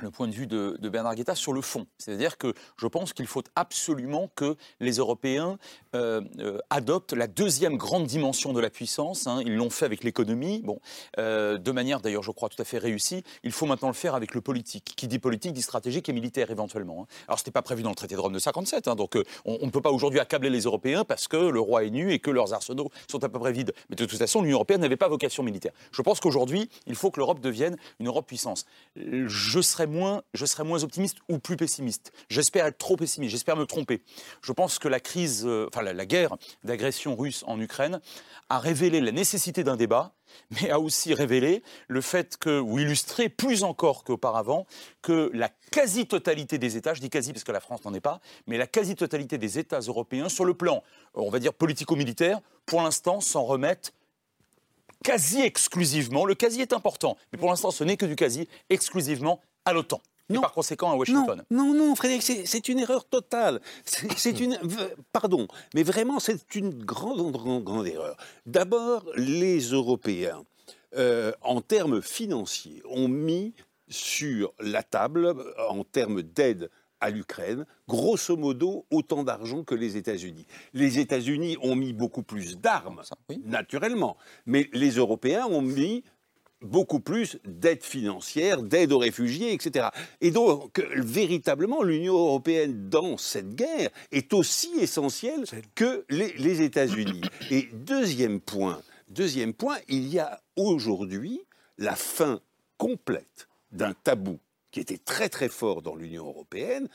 [0.00, 1.86] le point de vue de, Bernard Guetta sur le fond.
[1.98, 5.58] C'est-à-dire que je pense qu'il faut absolument que les Européens
[5.94, 9.26] euh, euh, adoptent la deuxième grande dimension de la puissance.
[9.26, 9.40] Hein.
[9.44, 10.80] Ils l'ont fait avec l'économie, bon,
[11.18, 13.22] euh, de manière d'ailleurs, je crois, tout à fait réussie.
[13.42, 14.92] Il faut maintenant le faire avec le politique.
[14.96, 17.02] Qui dit politique dit stratégique et militaire éventuellement.
[17.02, 17.14] Hein.
[17.28, 19.64] Alors, ce n'était pas prévu dans le traité de Rome de 57, hein, donc on
[19.64, 22.30] ne peut pas aujourd'hui accabler les Européens parce que le roi est nu et que
[22.30, 23.72] leurs arsenaux sont à peu près vides.
[23.88, 25.72] Mais de toute façon, l'Union européenne n'avait pas vocation militaire.
[25.92, 28.66] Je pense qu'aujourd'hui, il faut que l'Europe devienne une Europe puissance.
[28.96, 32.10] Je moins, je serais moins optimiste ou plus pessimiste.
[32.30, 34.02] J'espère être trop pessimiste, j'espère me tromper.
[34.40, 38.00] Je pense que la crise, euh, enfin la, guerre d'agression russe en Ukraine
[38.48, 40.14] a révélé la nécessité d'un débat,
[40.50, 44.66] mais a aussi révélé le fait que, ou illustré plus encore qu'auparavant,
[45.02, 48.20] que la quasi-totalité des États, je dis quasi parce que la France n'en est pas,
[48.46, 53.20] mais la quasi-totalité des États européens, sur le plan, on va dire politico-militaire, pour l'instant
[53.20, 53.92] s'en remettent
[55.04, 59.40] quasi exclusivement, le quasi est important, mais pour l'instant ce n'est que du quasi, exclusivement
[59.66, 60.00] à l'OTAN.
[60.28, 61.44] Et par conséquent à Washington.
[61.50, 63.60] Non, non, Frédéric, c'est une erreur totale.
[63.84, 64.58] C'est une,
[65.12, 68.16] pardon, mais vraiment c'est une grande, grande, grande erreur.
[68.44, 70.42] D'abord, les Européens,
[70.96, 73.54] euh, en termes financiers, ont mis
[73.88, 75.34] sur la table,
[75.68, 80.46] en termes d'aide à l'Ukraine, grosso modo autant d'argent que les États-Unis.
[80.72, 83.02] Les États-Unis ont mis beaucoup plus d'armes,
[83.44, 86.02] naturellement, mais les Européens ont mis
[86.62, 89.88] beaucoup plus d'aide financière, d'aide aux réfugiés, etc.
[90.20, 95.44] Et donc, véritablement, l'Union européenne dans cette guerre est aussi essentielle
[95.74, 97.22] que les, États-Unis.
[97.50, 101.40] Et deuxième point, deuxième point, il y a aujourd'hui
[101.78, 102.40] la fin
[102.78, 104.38] complète d'un tabou
[104.70, 106.88] qui était très très fort dans l'Union européenne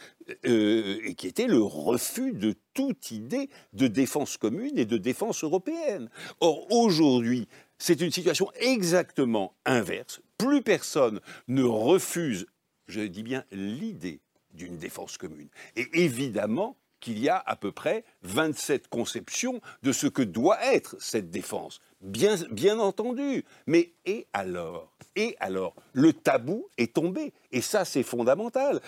[0.45, 5.43] euh, et qui était le refus de toute idée de défense commune et de défense
[5.43, 6.09] européenne.
[6.41, 7.47] Or aujourd'hui,
[7.82, 10.22] c'est une situation exactement inverse.
[10.38, 12.46] Plus personne ne refuse,
[12.88, 14.22] je dis bien l'idée
[14.54, 15.50] d'une défense commune.
[15.76, 20.96] Et évidemment qu'il y a à peu près 27 conceptions de ce que doit être
[21.00, 21.82] cette défense.
[22.02, 23.46] Bien, bien entendu.
[23.66, 24.92] Mais et alors?
[25.16, 27.34] Et alors Le tabou est tombé.
[27.52, 28.80] Et ça, c'est fondamental.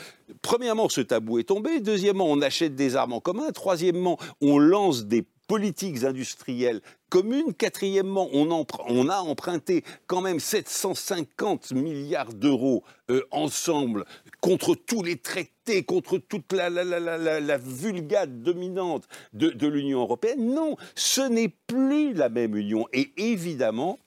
[0.43, 1.79] Premièrement, ce tabou est tombé.
[1.79, 3.51] Deuxièmement, on achète des armes en commun.
[3.51, 7.53] Troisièmement, on lance des politiques industrielles communes.
[7.53, 14.05] Quatrièmement, on, a emprunté quand même 750 milliards d'euros euh, ensemble
[14.41, 20.53] contre tous les traités, contre toute la, la, vulgate dominante de l'Union européenne.
[20.53, 22.87] Non, ce n'est plus la même Union.
[22.93, 23.99] Et évidemment,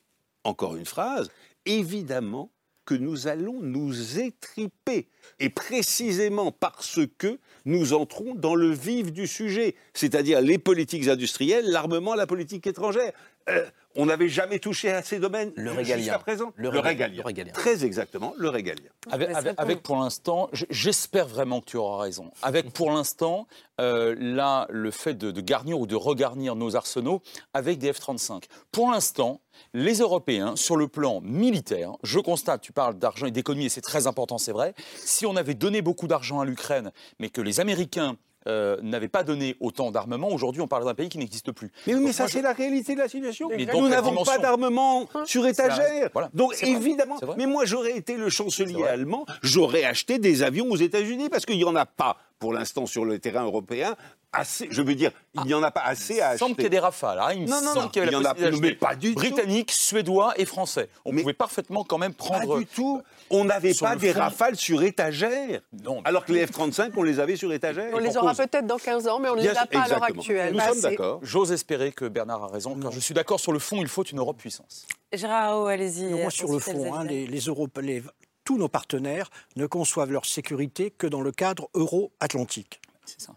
[0.45, 1.31] encore une phrase,
[1.65, 2.51] évidemment
[2.87, 5.09] que nous allons nous étriper.
[5.39, 11.67] Et précisément parce que nous entrons dans le vif du sujet, c'est-à-dire les politiques industrielles,
[11.67, 13.13] l'armement, la politique étrangère.
[13.49, 13.65] Euh,
[13.99, 16.19] on n'avait jamais touché à ces domaines le régalien.
[16.19, 16.53] présent.
[16.57, 17.23] Le, régalien.
[17.55, 18.91] Très exactement, le régalien.
[19.11, 22.31] Avec, pour l'instant, j'espère vraiment que tu auras raison.
[22.43, 23.47] Avec pour l'instant,
[23.81, 27.23] euh, là, le fait de, de, garnir ou de regarnir nos arsenaux
[27.55, 28.45] avec des F-35.
[28.71, 29.41] Pour l'instant,
[29.73, 33.81] les Européens, sur le plan militaire, je constate, tu parles d'argent et d'économie, et c'est
[33.81, 37.61] très important, c'est vrai, si on avait donné beaucoup d'argent à l'Ukraine, mais que les
[37.61, 38.17] Américains
[38.47, 40.29] euh, n'avait pas donné autant d'armement.
[40.29, 41.71] Aujourd'hui, on parle d'un pays qui n'existe plus.
[41.87, 43.49] Mais oui, mais ça, c'est la réalité de la situation.
[43.51, 46.11] Nous n'avons pas d'armement sur étagère.
[46.35, 51.29] Donc, évidemment, mais moi, j'aurais été le chancelier allemand, j'aurais acheté des avions aux États-Unis
[51.29, 53.97] parce qu'il n'y en a pas pour l'instant sur le terrain européen
[54.37, 56.37] assez, je veux dire, il n'y en a pas assez à acheter.
[56.37, 57.19] Il semble qu'il y ait des rafales.
[57.19, 57.33] Hein.
[57.35, 60.89] Il non, non, semble qu'il y, en a mais pas du Britanniques, suédois et français.
[61.05, 62.55] On pouvait parfaitement quand même prendre.
[62.55, 63.03] Pas du tout.
[63.31, 65.61] On n'avait pas des rafales sur étagère.
[65.85, 66.01] Non.
[66.05, 67.91] Alors que les F-35, on les avait sur étagère.
[67.93, 70.05] On les aura peut-être dans 15 ans, mais on ne les a pas à l'heure
[70.05, 70.55] actuelle.
[70.55, 71.21] Nous sommes d'accord.
[71.23, 72.77] J'ose espérer que Bernard a raison.
[72.81, 74.87] Quand je suis d'accord sur le fond, il faut une Europe puissance.
[75.13, 76.05] Gérard, allez-y.
[76.05, 77.41] Moi, sur le fond, hein, les, les,
[77.83, 78.03] les,
[78.47, 82.81] tous nos partenaires ne conçoivent leur sécurité que dans le cadre euro-atlantique.
[83.29, 83.35] Bah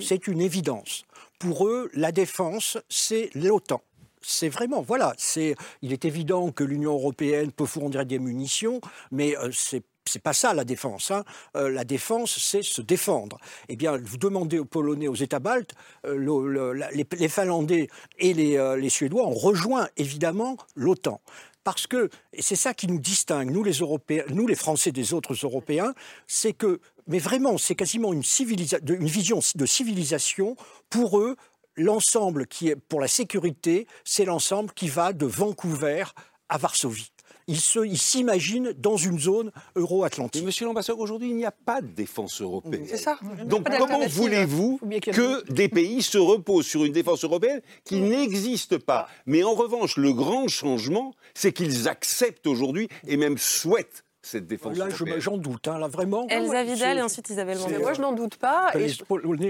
[0.00, 1.04] c'est une évidence.
[1.38, 3.82] Pour eux, la défense, c'est l'OTAN.
[4.20, 8.80] C'est vraiment, voilà, c'est, il est évident que l'Union européenne peut fournir des munitions,
[9.12, 11.10] mais euh, c'est c'est pas ça la défense.
[11.10, 11.22] Hein.
[11.54, 13.38] Euh, la défense, c'est se défendre.
[13.68, 15.74] Eh bien, vous demandez aux Polonais, aux États baltes,
[16.06, 17.88] euh, les, Finlandais
[18.18, 21.20] et les, les, Suédois ont rejoint évidemment l'OTAN.
[21.68, 25.92] Parce que, et c'est ça qui nous distingue, nous les Français des autres Européens,
[26.26, 30.56] c'est que mais vraiment, c'est quasiment une vision de civilisation.
[30.88, 31.36] Pour eux,
[31.76, 36.04] l'ensemble qui est pour la sécurité, c'est l'ensemble qui va de Vancouver
[36.48, 37.12] à Varsovie.
[37.48, 40.44] Ils s'imaginent dans une zone euro-atlantique.
[40.44, 42.84] Monsieur l'ambassadeur, aujourd'hui, il n'y a pas de défense européenne.
[42.86, 43.18] C'est ça.
[43.46, 44.78] Donc comment voulez-vous
[45.12, 49.08] que des pays se reposent sur une défense européenne qui n'existe pas?
[49.26, 54.76] Mais en revanche, le grand changement, c'est qu'ils acceptent aujourd'hui et même souhaitent cette défense
[54.76, 54.88] Là,
[55.18, 56.26] j'en doute, hein, là, vraiment.
[56.28, 57.80] Elsa Vidal et ensuite Isabelle Mandel.
[57.80, 58.72] Moi, je n'en doute pas.
[58.74, 59.02] Et je...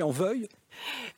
[0.03, 0.11] en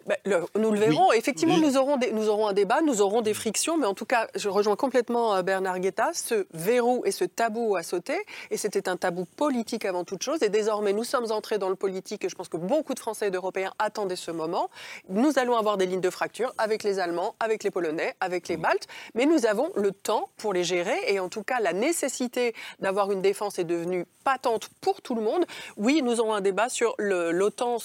[0.07, 0.17] bah,
[0.57, 1.13] nous le verrons.
[1.13, 4.29] Effectivement, nous, aurons nous aurons un débat, nous aurons des frictions, mais en tout cas,
[4.35, 6.11] je rejoins complètement euh, Bernard Guetta.
[6.15, 8.19] Ce verrou et ce tabou à sauter,
[8.51, 10.43] et c'était un tabou politique avant toute chose.
[10.43, 13.29] Et désormais, nous sommes entrés dans le politique, et je pense que beaucoup de Français
[13.29, 14.71] et d'Européens attendaient ce moment.
[15.09, 18.57] Nous allons avoir des lignes de fracture avec les Allemands, avec les Polonais, avec les
[18.57, 22.55] Baltes, mais nous avons le temps pour les gérer, et en tout cas, la nécessité
[22.81, 25.45] d'avoir une défense est devenue patente pour tout le monde.
[25.77, 27.79] Oui, nous aurons un débat sur l'OTAN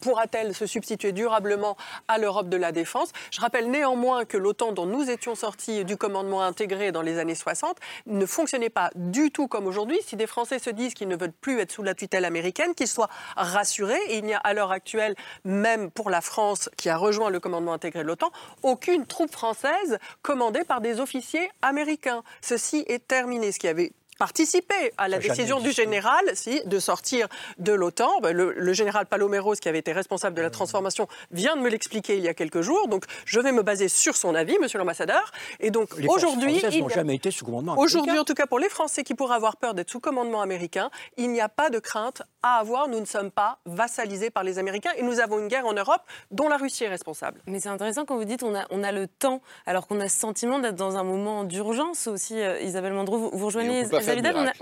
[0.00, 3.10] pourra-t-elle se substituer durablement à l'Europe de la défense.
[3.32, 7.34] Je rappelle néanmoins que l'OTAN dont nous étions sortis du commandement intégré dans les années
[7.34, 9.98] 60 ne fonctionnait pas du tout comme aujourd'hui.
[10.06, 12.86] Si des Français se disent qu'ils ne veulent plus être sous la tutelle américaine, qu'ils
[12.86, 13.98] soient rassurés.
[14.10, 17.72] il n'y a à l'heure actuelle, même pour la France qui a rejoint le commandement
[17.72, 18.30] intégré de l'OTAN,
[18.62, 22.22] aucune troupe française commandée par des officiers américains.
[22.42, 23.50] Ceci est terminé.
[23.50, 28.20] Ce qui avait participer à la décision du général si, de sortir de l'OTAN.
[28.20, 32.16] Ben, le, général Paloméros, qui avait été responsable de la transformation, vient de me l'expliquer
[32.16, 32.88] il y a quelques jours.
[32.88, 35.32] Donc, je vais me baser sur son avis, monsieur l'ambassadeur.
[35.60, 36.60] Et donc, aujourd'hui.
[36.70, 39.36] Il n'ont jamais été sous commandement Aujourd'hui, en tout cas, pour les Français qui pourraient
[39.36, 42.88] avoir peur d'être sous commandement américain, il n'y a pas de crainte à avoir.
[42.88, 46.02] Nous ne sommes pas vassalisés par les Américains et nous avons une guerre en Europe
[46.30, 47.40] dont la Russie est responsable.
[47.46, 50.08] Mais c'est intéressant quand vous dites on a, on a le temps, alors qu'on a
[50.08, 52.40] ce sentiment d'être dans un moment d'urgence aussi.
[52.40, 53.84] Euh, Isabelle Mandreau, vous, vous rejoignez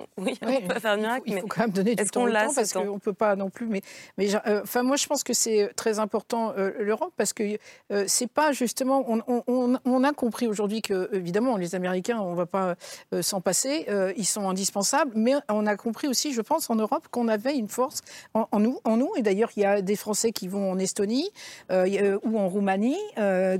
[0.17, 1.23] oui, on peut faire miracle.
[1.27, 3.67] Il faut quand même donner du temps, temps parce qu'on ne peut pas non plus.
[3.67, 3.83] Mais,
[4.17, 7.59] mais euh, enfin, moi, je pense que c'est très important euh, l'Europe parce que
[7.93, 9.05] euh, c'est pas justement.
[9.09, 12.75] On, on, on a compris aujourd'hui que, évidemment, les Américains, on ne va pas
[13.21, 13.87] s'en passer.
[14.17, 15.13] ils sont indispensables.
[15.15, 18.01] Mais on a compris aussi, je pense, en Europe, qu'on avait une force
[18.35, 19.13] en, nous.
[19.17, 21.31] Et d'ailleurs, il y a des Français qui vont en Estonie
[21.71, 22.99] ou en Roumanie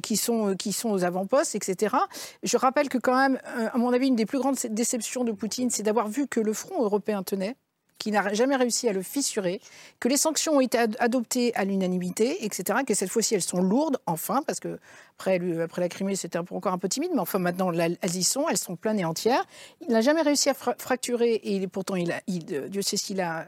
[0.03, 1.97] qui, sont, qui sont aux avant-postes, etc.
[2.43, 3.39] Je rappelle que, quand même,
[3.73, 6.53] à mon avis, une des plus grandes déceptions de Poutine, c'est d'avoir vu que le
[6.53, 7.57] front européen tenait,
[7.99, 9.61] qui n'a jamais réussi à le fissurer,
[10.01, 13.99] que les sanctions ont été adoptées à l'unanimité, etc., que cette fois-ci elles sont lourdes,
[14.07, 14.79] enfin, parce que
[15.19, 15.39] après,
[15.79, 18.77] la Crimée c'était encore un peu timide, mais enfin maintenant elles y sont, elles sont
[18.77, 19.47] pleines et entières.
[19.81, 23.47] Il n'a jamais réussi à fracturer, et pourtant a, Dieu sait s'il a,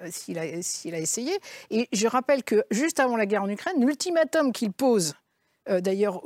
[0.85, 1.39] essayé.
[1.71, 5.15] Et je rappelle que juste avant la guerre en Ukraine, l'ultimatum qu'il pose
[5.69, 6.23] euh, d'ailleurs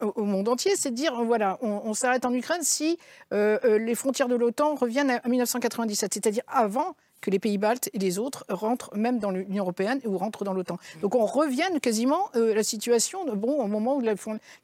[0.00, 2.98] au monde entier, c'est de dire voilà, on, s'arrête en Ukraine si
[3.32, 6.96] euh, euh, les frontières de l'OTAN reviennent à 1997, c'est-à-dire avant
[7.26, 10.52] que les pays baltes et les autres rentrent même dans l'Union européenne ou rentrent dans
[10.52, 10.78] l'OTAN.
[11.02, 14.02] Donc on revient quasiment à la situation bon, au moment où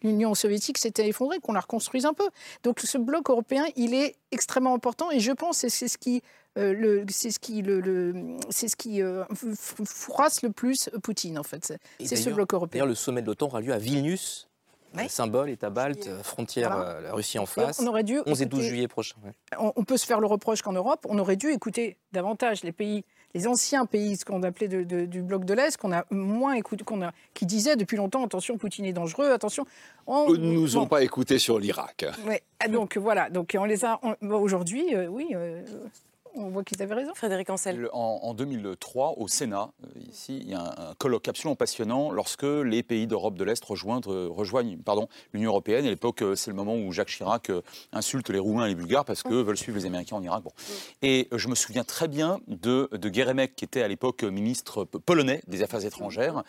[0.03, 2.29] l'Union soviétique s'était effondrée, qu'on la reconstruise un peu.
[2.63, 6.23] Donc ce bloc européen, il est extrêmement important et je pense que c'est ce qui
[6.57, 9.25] euh, c'est ce qui, le, c'est ce qui euh,
[9.85, 11.75] froisse le plus Poutine, en fait.
[12.05, 12.81] C'est ce bloc européen.
[12.81, 14.49] D'ailleurs, le sommet de l'OTAN aura lieu à Vilnius.
[15.09, 17.81] Symbole, État balte, frontière, euh, la Russie en face.
[17.81, 19.17] on aurait dû 11 et 12 juillet prochain.
[19.59, 23.05] On, peut se faire le reproche qu'en Europe, on aurait dû écouter davantage les pays,
[23.35, 27.03] les anciens pays, ce qu'on appelait du bloc de l'Est, qu'on a moins écouté, qu'on
[27.03, 29.67] a, qui disaient depuis longtemps attention, Poutine est dangereux, attention.
[30.07, 32.05] On, ne nous ont pas écoutés sur l'Irak.
[32.61, 35.35] Ah, donc voilà, donc on les a aujourd'hui, oui
[36.35, 37.13] on voit qu'ils avaient raison.
[37.15, 37.89] Frédéric Ancel.
[37.93, 42.83] En, 2003, au Sénat, euh, ici, il y a un, colloque absolument passionnant lorsque les
[42.83, 44.79] pays d'Europe de l'Est rejoignent, rejoignent
[45.33, 45.87] l'Union européenne.
[45.87, 47.63] À l'époque, euh, c'est le moment où Jacques Chirac euh,
[47.93, 50.43] insulte les Roumains et les Bulgares parce qu'eux veulent suivre les Américains en Irak.
[50.43, 50.53] Bon.
[51.03, 55.43] Et je me souviens très bien de, de Guéremek, qui était à l'époque ministre polonais
[55.47, 56.43] des Affaires étrangères,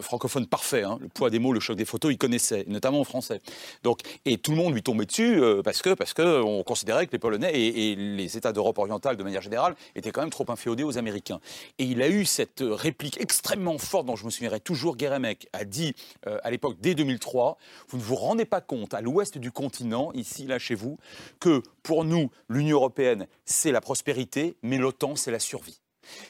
[0.00, 0.98] francophone parfait, hein.
[1.00, 3.40] le poids des mots, le choc des photos, il connaissait, notamment en français.
[3.82, 7.12] Donc, et tout le monde lui tombait dessus parce que parce que on considérait que
[7.12, 10.30] les Polonais et, et les États de Europe orientale, de manière générale, était quand même
[10.30, 11.40] trop inféodé aux Américains.
[11.78, 15.64] Et il a eu cette réplique extrêmement forte, dont je me souviendrai toujours, Guéremek a
[15.64, 15.94] dit
[16.26, 17.58] euh, à l'époque, dès 2003,
[17.88, 20.98] vous ne vous rendez pas compte, à l'ouest du continent, ici, là, chez vous,
[21.40, 25.80] que pour nous, l'Union européenne, c'est la prospérité, mais l'OTAN, c'est la survie.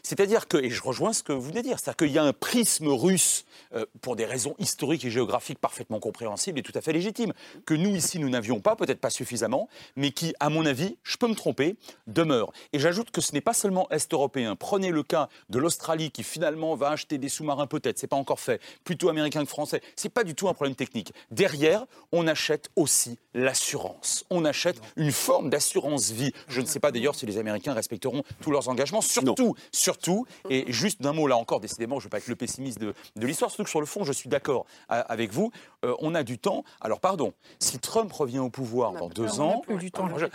[0.02, 2.24] C'est-à-dire que, et je rejoins ce que vous venez de dire, c'est-à-dire qu'il y a
[2.24, 6.80] un prisme russe, euh, pour des raisons historiques et géographiques parfaitement compréhensibles et tout à
[6.80, 7.32] fait légitimes,
[7.66, 11.16] que nous, ici, nous n'avions pas, peut-être pas suffisamment, mais qui, à mon avis, je
[11.16, 11.76] peux me tromper,
[12.08, 12.52] demeure.
[12.72, 14.56] Et j'ajoute que ce n'est pas seulement est-européen.
[14.56, 18.40] Prenez le cas de l'Australie, qui finalement va acheter des sous-marins, peut-être, c'est pas encore
[18.40, 19.80] fait, plutôt américain que français.
[19.94, 21.12] C'est pas du tout un problème technique.
[21.30, 24.24] Derrière, on achète aussi l'assurance.
[24.30, 26.32] On achète une forme d'assurance vie.
[26.48, 30.70] Je ne sais pas d'ailleurs si les Américains respecteront tous leurs engagements, surtout surtout, et
[30.72, 33.50] juste d'un mot là encore, décidément, je ne veux pas être le pessimiste de, l'histoire,
[33.50, 35.50] surtout que sur le fond, je suis d'accord euh, avec vous,
[35.84, 36.64] euh, on a du temps.
[36.80, 39.62] Alors pardon, si Trump revient au pouvoir dans deux ans,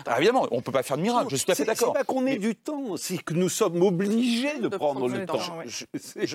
[0.06, 1.94] ah, évidemment, on ne peut pas faire de miracle, je suis tout à fait d'accord.
[1.94, 5.40] C'est pas qu'on ait du temps, c'est que nous sommes obligés de, prendre, le temps.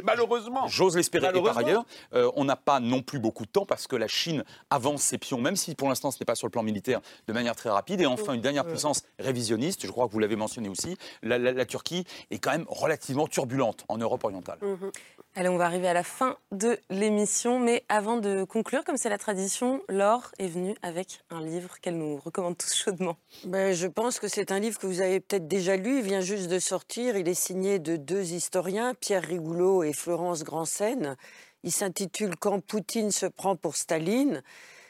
[0.05, 0.67] malheureusement.
[0.69, 1.29] J'ose l'espérer.
[1.35, 1.85] Et par ailleurs,
[2.15, 5.19] euh, on n'a pas non plus beaucoup de temps parce que la Chine avance ses
[5.19, 7.71] pions, même si pour l'instant ce n'est pas sur le plan militaire, de manière très
[7.71, 8.01] rapide.
[8.01, 11.65] Et enfin, une dernière puissance révisionniste, je crois que vous l'avez mentionné aussi, la, la
[11.65, 14.59] Turquie est quand même relativement turbulente en Europe orientale.
[14.63, 14.91] Mhm.
[15.37, 19.09] Allez, on va arriver à la fin de l'émission, mais avant de conclure, comme c'est
[19.09, 23.17] la tradition, Laure est venue avec un livre qu'elle nous recommande tous chaudement.
[23.45, 26.21] Ben, je pense que c'est un livre que vous avez peut-être déjà lu, il vient
[26.21, 31.17] juste de sortir, il est signé de deux historiens, Pierre Rigoulot et Florence Grandsen.
[31.63, 34.43] Il s'intitule Quand Poutine se prend pour Staline.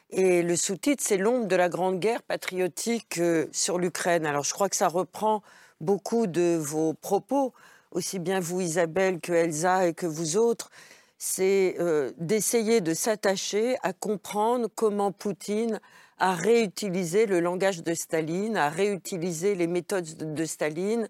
[0.09, 4.27] Et le sous-titre, c'est L'ombre de la Grande Guerre patriotique euh, sur l'Ukraine.
[4.27, 5.43] Alors je crois que ça reprend
[5.81, 7.53] beaucoup de vos propos
[7.91, 10.71] aussi bien vous Isabelle que Elsa et que vous autres,
[11.19, 15.81] c'est euh, d'essayer de s'attacher à comprendre comment Poutine
[16.19, 21.09] a réutilisé le langage de Staline, a réutilisé les méthodes de Staline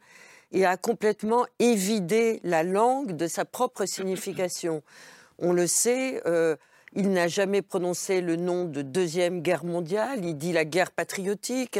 [0.52, 4.82] et a complètement évidé la langue de sa propre signification.
[5.38, 6.56] On le sait, euh,
[6.94, 11.78] il n'a jamais prononcé le nom de Deuxième Guerre mondiale, il dit la guerre patriotique,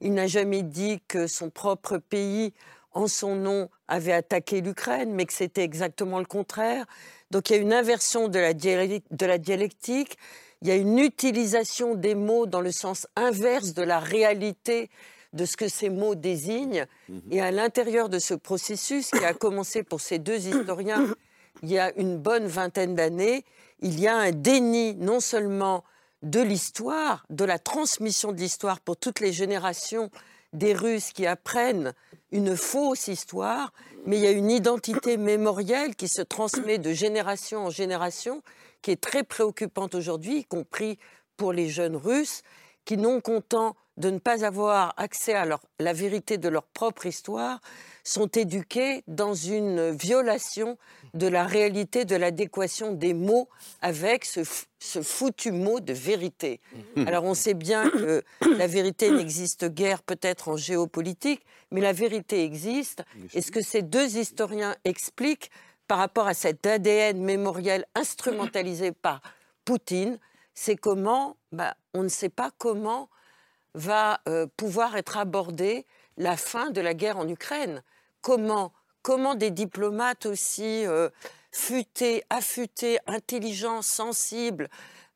[0.00, 2.52] il n'a jamais dit que son propre pays
[2.94, 6.86] en son nom, avait attaqué l'Ukraine, mais que c'était exactement le contraire.
[7.30, 8.52] Donc il y a une inversion de la,
[9.38, 10.18] dialectique,
[10.60, 14.90] il y a une utilisation des mots dans le sens inverse de la réalité
[15.32, 16.86] de ce que ces mots désignent.
[17.08, 17.22] Mhm.
[17.30, 21.06] Et à l'intérieur de ce processus, qui a commencé pour ces deux historiens
[21.62, 23.44] il y a une bonne vingtaine d'années,
[23.80, 25.84] il y a un déni non seulement
[26.22, 30.10] de l'histoire, de la transmission de l'histoire pour toutes les générations
[30.52, 31.92] des Russes qui apprennent
[32.32, 33.72] une fausse histoire,
[34.06, 38.42] mais il y a une identité mémorielle qui se transmet de génération en génération,
[38.80, 40.98] qui est très préoccupante aujourd'hui, y compris
[41.36, 42.42] pour les jeunes Russes,
[42.84, 45.46] qui, non contents de ne pas avoir accès à
[45.78, 47.60] la vérité de leur propre histoire,
[48.04, 50.78] sont éduqués dans une violation
[51.14, 53.48] de la réalité, de l'adéquation des mots
[53.80, 54.42] avec ce,
[55.02, 56.60] foutu mot de vérité.
[56.96, 57.06] Mmh.
[57.06, 58.24] Alors on sait bien que
[58.56, 63.04] la vérité n'existe guère peut-être en géopolitique, mais la vérité existe.
[63.34, 65.50] Et ce que ces deux historiens expliquent
[65.86, 69.20] par rapport à cet ADN mémoriel instrumentalisé par
[69.64, 70.18] Poutine,
[70.54, 73.08] c'est comment, bah, on ne sait pas comment
[73.74, 75.86] va euh, pouvoir être abordée
[76.16, 77.82] la fin de la guerre en Ukraine.
[78.20, 78.72] Comment,
[79.02, 81.08] comment des diplomates aussi euh,
[81.50, 84.68] futés, affûtés, intelligents, sensibles,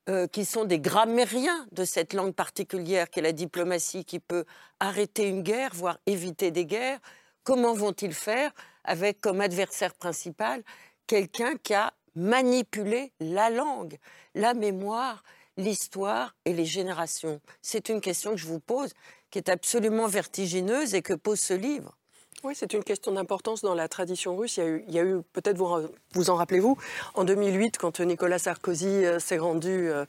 [0.09, 4.45] euh, qui sont des grammairiens de cette langue particulière qu'est la diplomatie, qui peut
[4.79, 7.01] arrêter une guerre, voire éviter des guerres,
[7.43, 8.53] comment vont-ils faire
[8.85, 10.63] avec comme adversaire principal
[11.07, 13.99] quelqu'un qui a manipulé la langue,
[14.35, 15.23] la mémoire,
[15.57, 18.93] l'histoire et les générations C'est une question que je vous pose,
[19.31, 21.97] qui est absolument vertigineuse et que pose ce livre.
[22.45, 24.59] Oui, c'est une question d'importance dans la tradition russe.
[24.59, 26.77] Il y a eu, peut-être vous, vous en rappelez-vous,
[27.15, 30.05] en 2008, quand Nicolas Sarkozy euh, s'est rendu euh,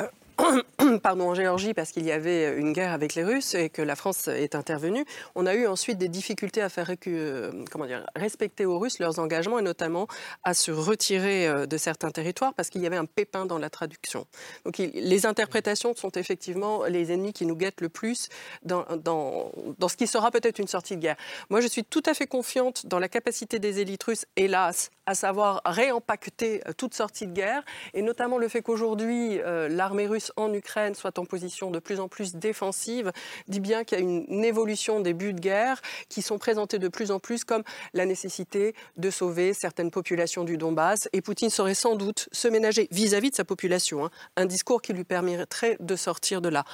[0.00, 0.06] euh,
[1.02, 3.96] pardon, en Géorgie parce qu'il y avait une guerre avec les Russes et que la
[3.96, 5.04] France est intervenue.
[5.34, 7.50] On a eu ensuite des difficultés à faire euh,
[8.16, 10.06] respecter aux Russes leurs engagements et notamment
[10.44, 13.70] à se retirer euh, de certains territoires parce qu'il y avait un pépin dans la
[13.70, 14.26] traduction.
[14.64, 18.28] Donc les interprétations sont effectivement les ennemis qui nous guettent le plus
[18.64, 18.84] dans,
[19.88, 21.16] ce qui sera peut-être une sortie de guerre.
[21.50, 25.14] Moi, je suis tout à fait confiante dans la capacité des élites russes, hélas, à
[25.14, 27.62] savoir réempaqueter euh, toute sortie de guerre
[27.94, 32.08] et notamment le fait qu'aujourd'hui l'armée russe en Ukraine soit en position de plus en
[32.08, 33.12] plus défensive
[33.48, 36.88] dit bien qu'il y a une évolution des buts de guerre qui sont présentés de
[36.88, 37.62] plus en plus comme
[37.94, 41.08] la nécessité de sauver certaines populations du Donbass.
[41.12, 44.92] Et Poutine saurait sans doute se ménager vis-à-vis de sa population hein, un discours qui
[44.92, 46.64] lui permettrait de sortir de là.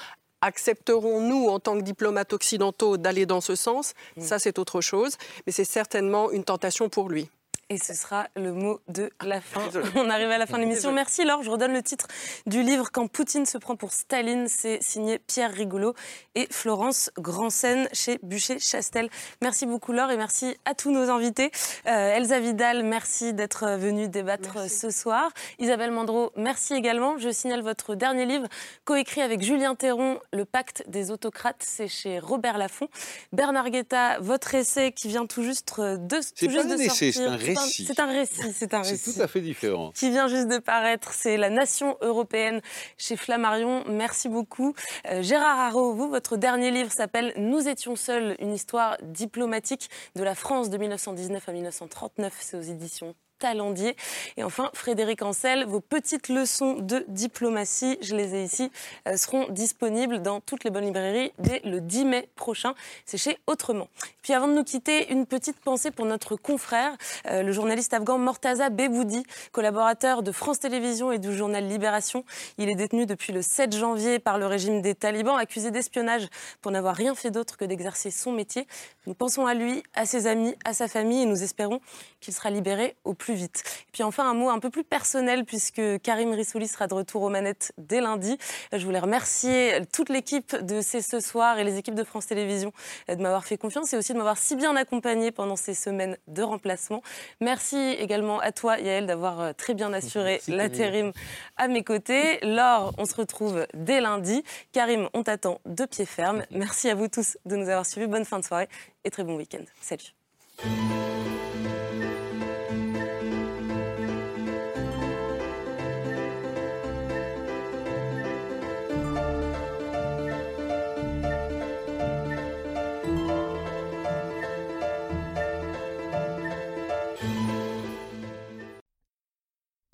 [0.41, 3.95] Accepterons-nous, en tant que diplomates occidentaux, d'aller dans ce sens?
[4.19, 7.29] Ça, c'est autre chose, mais c'est certainement une tentation pour lui.
[7.71, 9.61] Et ce sera le mot de la fin.
[9.95, 10.91] On arrive à la fin de l'émission.
[10.91, 11.43] Merci Laure.
[11.43, 12.07] Je redonne le titre
[12.47, 14.49] du livre Quand Poutine se prend pour Staline.
[14.49, 15.93] C'est signé Pierre Rigolo
[16.35, 19.11] et Florence Grandsen chez Bûcher-Chastel.
[19.43, 21.51] Merci beaucoup Laure et merci à tous nos invités.
[21.87, 25.31] Euh, Elsa Vidal, merci d'être venue débattre ce soir.
[25.59, 27.19] Isabelle Mandreau, merci également.
[27.19, 28.47] Je signale votre dernier livre,
[28.87, 31.63] coécrit avec Julien Théron, Le pacte des autocrates.
[31.63, 32.89] C'est chez Robert Laffont.
[33.33, 37.13] Bernard Guetta, votre essai qui vient tout juste de, tout juste de sortir.
[37.13, 38.97] C'est un récit c'est un récit, c'est un récit.
[38.97, 39.93] C'est tout à fait différent.
[39.95, 42.61] Qui vient juste de paraître, c'est La Nation européenne
[42.97, 43.85] chez Flammarion.
[43.89, 44.75] Merci beaucoup.
[45.11, 50.23] Euh, Gérard Haro, vous, votre dernier livre s'appelle Nous étions seuls, une histoire diplomatique de
[50.23, 52.35] la France de 1919 à 1939.
[52.41, 53.97] C'est aux éditions Talendier.
[54.37, 58.71] Et enfin, Frédéric Ancel, vos petites leçons de diplomatie, je les ai ici,
[59.07, 62.75] euh, seront disponibles dans toutes les bonnes librairies dès le 10 mai prochain.
[63.05, 63.89] C'est chez Autrement.
[64.23, 68.19] Puis avant de nous quitter, une petite pensée pour notre confrère, euh, le journaliste afghan
[68.19, 69.23] Mortaza Beboudi,
[69.53, 72.25] collaborateur de France Télévisions et du journal Libération.
[72.59, 76.29] Il est détenu depuis le 7 janvier par le régime des talibans, accusé d'espionnage
[76.61, 78.67] pour n'avoir rien fait d'autre que d'exercer son métier.
[79.07, 81.81] Nous pensons à lui, à ses amis, à sa famille et nous espérons
[82.21, 83.63] qu'il sera libéré au plus vite.
[83.89, 87.23] Et puis enfin, un mot un peu plus personnel, puisque Karim Rissouli sera de retour
[87.23, 88.39] aux manettes dès lundi.
[88.73, 92.73] Je voulais remercier toute l'équipe de C'est ce soir et les équipes de France Télévisions
[93.09, 96.43] de m'avoir fait confiance et aussi de m'avoir si bien accompagné pendant ces semaines de
[96.43, 97.03] remplacement.
[97.41, 101.13] Merci également à toi, Yael, d'avoir euh, très bien assuré l'intérim
[101.57, 102.39] à mes côtés.
[102.43, 104.43] Laure, on se retrouve dès lundi.
[104.73, 106.45] Karim, on t'attend de pied ferme.
[106.51, 108.07] Merci à vous tous de nous avoir suivis.
[108.07, 108.69] Bonne fin de soirée
[109.05, 109.65] et très bon week-end.
[109.81, 110.15] Salut.